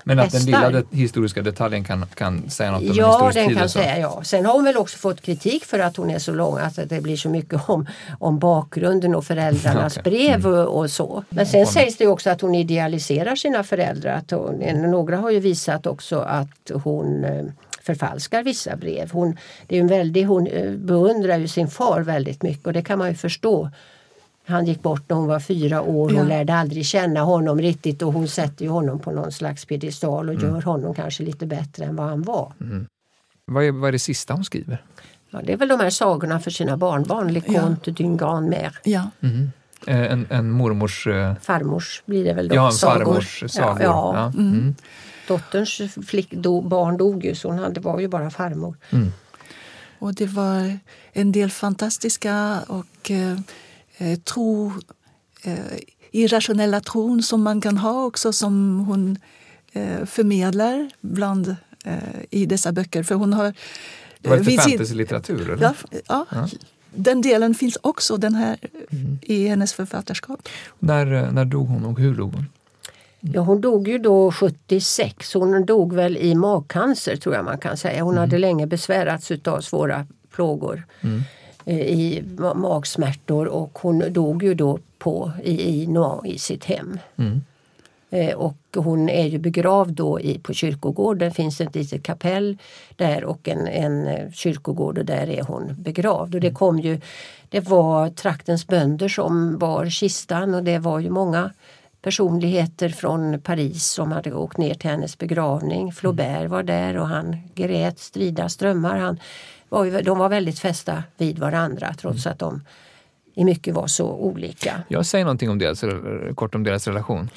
[0.08, 3.68] men att den lilla historiska detaljen kan, kan säga något om ja, en den kan
[3.68, 4.20] säga ja.
[4.24, 7.00] Sen har hon väl också fått kritik för att hon är så lång, att det
[7.00, 7.86] blir så mycket om,
[8.18, 10.10] om bakgrunden och föräldrarnas okay.
[10.10, 10.58] brev mm.
[10.58, 11.24] och, och, så.
[11.28, 11.72] Men sen mm.
[11.72, 14.12] sägs det också att hon idealiserar sina föräldrar.
[14.12, 17.44] Att hon, några har ju visat också att hon eh,
[17.86, 19.10] förfalskar vissa brev.
[19.12, 22.82] Hon, det är en väldig, hon eh, beundrar ju sin far väldigt mycket och det
[22.82, 23.70] kan man ju förstå.
[24.46, 26.10] Han gick bort när hon var fyra år.
[26.10, 26.24] Hon ja.
[26.24, 30.34] lärde aldrig känna honom riktigt och hon sätter ju honom på någon slags piedestal och
[30.34, 30.46] mm.
[30.46, 32.52] gör honom kanske lite bättre än vad han var.
[32.60, 32.86] Mm.
[33.44, 34.82] Vad, är, vad är det sista hon skriver?
[35.30, 37.92] Ja, det är väl de här sagorna för sina barnbarn, Le Conte ja.
[37.92, 38.72] d'une Mère.
[38.84, 39.10] Ja.
[39.20, 39.50] Mm.
[39.86, 41.06] En, en mormors...
[41.06, 42.54] Eh, farmors blir det väl då?
[42.54, 43.82] Ja, en farmors sagor.
[43.82, 44.40] Ja, ja.
[44.40, 44.74] Mm.
[45.28, 48.76] Dotterns flick, do, barn dog ju så hon hade, var ju bara farmor.
[48.90, 49.12] Mm.
[49.98, 50.78] Och det var
[51.12, 53.38] en del fantastiska och eh,
[53.96, 54.72] eh, tro,
[55.42, 55.58] eh,
[56.10, 59.18] irrationella tron som man kan ha också som hon
[59.72, 61.96] eh, förmedlar bland, eh,
[62.30, 63.02] i dessa böcker.
[63.02, 63.54] För hon har,
[64.20, 65.58] det var lite fantasylitteratur?
[65.60, 65.74] Ja,
[66.08, 66.48] ja, ja,
[66.94, 68.56] den delen finns också den här,
[68.90, 69.18] mm.
[69.22, 70.48] i hennes författarskap.
[70.78, 72.46] När, eh, när dog hon och hur dog hon?
[73.32, 75.34] Ja, hon dog ju då 76.
[75.34, 78.02] Hon dog väl i magcancer tror jag man kan säga.
[78.02, 78.20] Hon mm.
[78.20, 81.22] hade länge besvärats av svåra plågor mm.
[81.68, 82.24] Eh, i
[82.54, 85.88] magsmärtor och hon dog ju då på, i, i
[86.24, 86.98] i sitt hem.
[87.16, 87.40] Mm.
[88.10, 91.28] Eh, och hon är ju begravd då i, på kyrkogården.
[91.28, 92.58] Det finns ett litet kapell
[92.96, 96.34] där och en, en eh, kyrkogård och där är hon begravd.
[96.34, 96.54] Och det mm.
[96.54, 97.00] kom ju,
[97.48, 101.50] det var traktens bönder som bar kistan och det var ju många
[102.06, 105.92] personligheter från Paris som hade åkt ner till hennes begravning.
[105.92, 108.98] Flaubert var där och han grät strida strömmar.
[108.98, 109.20] Han
[109.68, 112.60] var, de var väldigt fästa vid varandra trots att de
[113.34, 114.82] i mycket var så olika.
[114.88, 115.84] Jag säger någonting om deras,
[116.34, 117.30] kort om deras relation.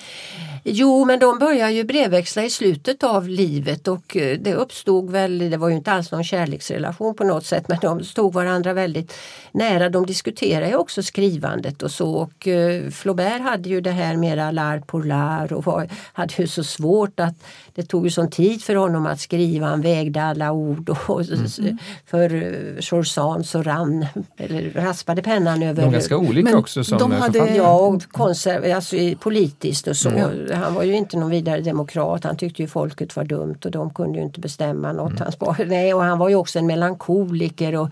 [0.64, 5.49] Jo, men de börjar ju brevväxla i slutet av livet och eh, det uppstod väl,
[5.49, 9.14] det var ju inte alls någon kärleksrelation på något sätt, men de stod varandra väldigt
[9.51, 9.89] nära.
[9.89, 14.51] De diskuterade ju också skrivandet och så och uh, Flaubert hade ju det här mera
[14.51, 17.36] lar pour lar och var, hade ju så svårt att
[17.76, 21.78] det tog ju sån tid för honom att skriva, han vägde alla ord och mm.
[22.05, 24.05] för uh, Chorsan så rann,
[24.38, 25.82] eller raspade pennan över...
[25.82, 30.10] De var ganska olika också som de hade, Ja, och konserv, alltså, politiskt och så.
[30.10, 32.23] Mm han var ju inte någon vidare demokrat.
[32.23, 35.19] Han tyckte ju folket var dumt och de kunde ju inte bestämma något.
[35.19, 35.33] Mm.
[35.39, 37.89] Han, nej, och han var ju också en melankoliker och,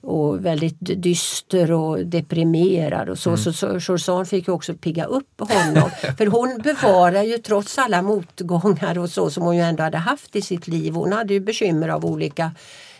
[0.00, 3.30] och väldigt dyster och deprimerad och så.
[3.30, 3.38] Mm.
[3.38, 5.90] Så, så Chorsan fick ju också pigga upp honom.
[6.18, 10.36] För hon bevarar ju trots alla motgångar och så som hon ju ändå hade haft
[10.36, 10.94] i sitt liv.
[10.94, 12.50] Hon hade ju bekymmer av olika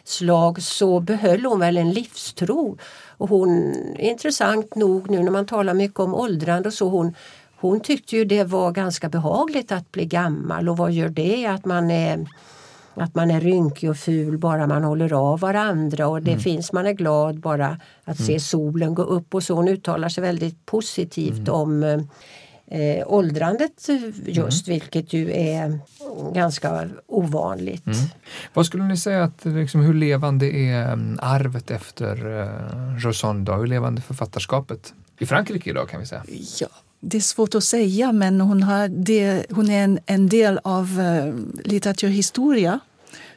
[0.05, 2.79] slag så behöll hon väl en livstro.
[3.23, 7.15] Och hon, intressant nog nu när man talar mycket om åldrande och så, hon
[7.63, 11.65] hon tyckte ju det var ganska behagligt att bli gammal och vad gör det att
[11.65, 12.27] man är
[12.95, 16.43] att man är rynkig och ful bara man håller av varandra och det mm.
[16.43, 18.27] finns, man är glad bara att mm.
[18.27, 19.55] se solen gå upp och så.
[19.55, 21.55] Hon uttalar sig väldigt positivt mm.
[21.55, 21.83] om
[22.67, 23.89] eh, åldrandet
[24.27, 24.75] just mm.
[24.75, 25.79] vilket ju är
[26.35, 27.87] ganska ovanligt.
[27.87, 27.99] Mm.
[28.55, 33.67] Vad skulle ni säga att liksom, hur levande är mm, arvet efter eh, Rosanne Hur
[33.67, 36.25] levande författarskapet i Frankrike idag kan vi säga?
[36.61, 36.69] Ja,
[37.05, 41.01] det är svårt att säga, men hon, har det, hon är en, en del av
[41.01, 41.35] uh,
[41.65, 42.81] litteraturhistoria.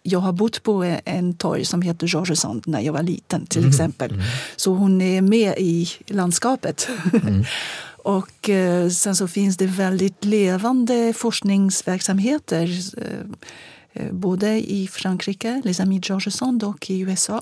[0.04, 3.62] Jag har bott på en torg som heter Georges Sand när jag var liten till
[3.62, 3.70] mm.
[3.70, 4.12] exempel.
[4.12, 4.24] Mm.
[4.56, 6.88] Så hon är med i landskapet.
[7.24, 7.44] Mm.
[7.98, 13.34] Och uh, sen så finns det väldigt levande forskningsverksamheter uh,
[14.12, 17.42] både i Frankrike, Les Amis Georges Sand, och i USA.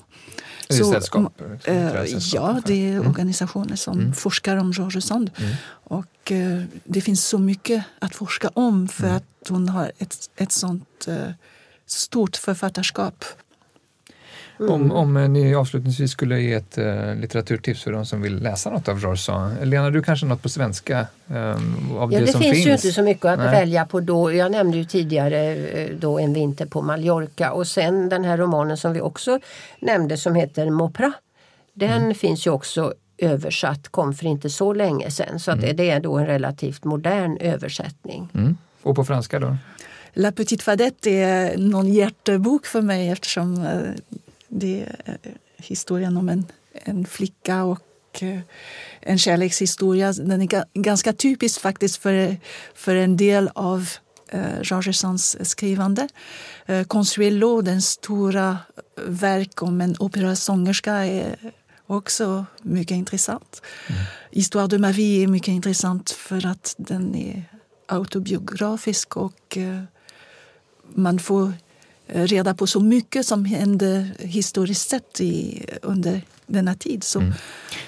[0.68, 1.42] Är det sällskap?
[1.64, 3.08] Äh, ja, det är mm.
[3.08, 4.14] organisationer som mm.
[4.14, 5.30] forskar om Georges Sand.
[5.36, 5.54] Mm.
[5.68, 9.16] Och eh, det finns så mycket att forska om för mm.
[9.16, 11.30] att hon har ett, ett sånt eh,
[11.86, 13.24] stort författarskap.
[14.60, 14.72] Mm.
[14.72, 18.88] Om, om ni avslutningsvis skulle ge ett uh, litteraturtips för de som vill läsa något
[18.88, 19.66] av George Sand.
[19.66, 21.06] Lena, du kanske något på svenska?
[21.26, 23.50] Um, av ja, det, det som finns, finns ju inte så mycket att Nej.
[23.50, 24.32] välja på då.
[24.32, 28.76] Jag nämnde ju tidigare uh, då En vinter på Mallorca och sen den här romanen
[28.76, 29.38] som vi också
[29.80, 31.12] nämnde som heter Mopra
[31.72, 32.14] Den mm.
[32.14, 35.40] finns ju också översatt, kom för inte så länge sedan.
[35.40, 35.76] Så att mm.
[35.76, 38.28] det är då en relativt modern översättning.
[38.34, 38.56] Mm.
[38.82, 39.56] Och på franska då?
[40.12, 44.18] La Petite Fadette är någon hjärtebok för mig eftersom eh,
[44.54, 48.40] det är eh, historien om en, en flicka och eh,
[49.00, 50.12] en kärlekshistoria.
[50.12, 52.36] Den är ganska typisk faktiskt för,
[52.74, 53.88] för en del av
[54.62, 56.08] Jean Gessans skrivande.
[56.86, 58.58] Consuelo, den stora
[59.06, 61.52] verk om en operasångerska är
[61.86, 63.62] också mycket intressant.
[63.86, 64.00] Mm.
[64.30, 67.44] Histoire de ma vie är mycket intressant för att den är
[67.86, 69.58] autobiografisk och
[70.94, 71.52] man får eh,
[72.06, 77.04] reda på så mycket som hände historiskt sett i, under denna tid.
[77.04, 77.32] Så mm.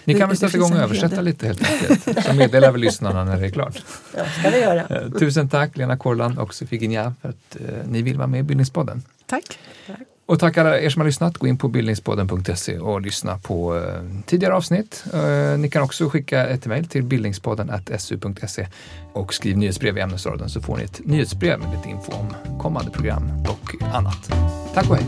[0.05, 3.41] Ni kan väl sätta igång och översätta lite helt enkelt, så meddelar vi lyssnarna när
[3.41, 3.83] det är klart.
[4.17, 4.81] Ja, ska vi göra.
[4.81, 8.41] Eh, tusen tack Lena Korland och Sofie Ginja för att eh, ni vill vara med
[8.41, 9.03] i Bildningspodden.
[9.27, 9.59] Tack.
[9.87, 9.99] tack.
[10.27, 11.39] Och tack alla er som har lyssnat.
[11.39, 13.83] Gå in på bildningspodden.se och lyssna på eh,
[14.27, 15.05] tidigare avsnitt.
[15.15, 18.67] Eh, ni kan också skicka ett mejl till bildningspodden.su.se
[19.13, 22.91] och skriv nyhetsbrev i ämnesraden så får ni ett nyhetsbrev med lite info om kommande
[22.91, 24.33] program och annat.
[24.75, 25.07] Tack och hej!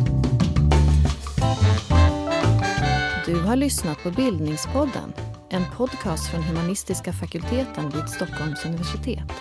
[3.26, 5.12] Du har lyssnat på Bildningspodden,
[5.50, 9.32] en podcast från humanistiska fakulteten vid Stockholms universitet.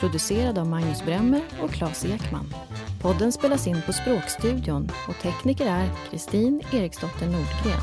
[0.00, 2.54] Producerad av Magnus Bremmer och Claes Ekman.
[3.04, 7.80] Podden spelas in på Språkstudion och tekniker är Kristin Eriksdotter Nordgren.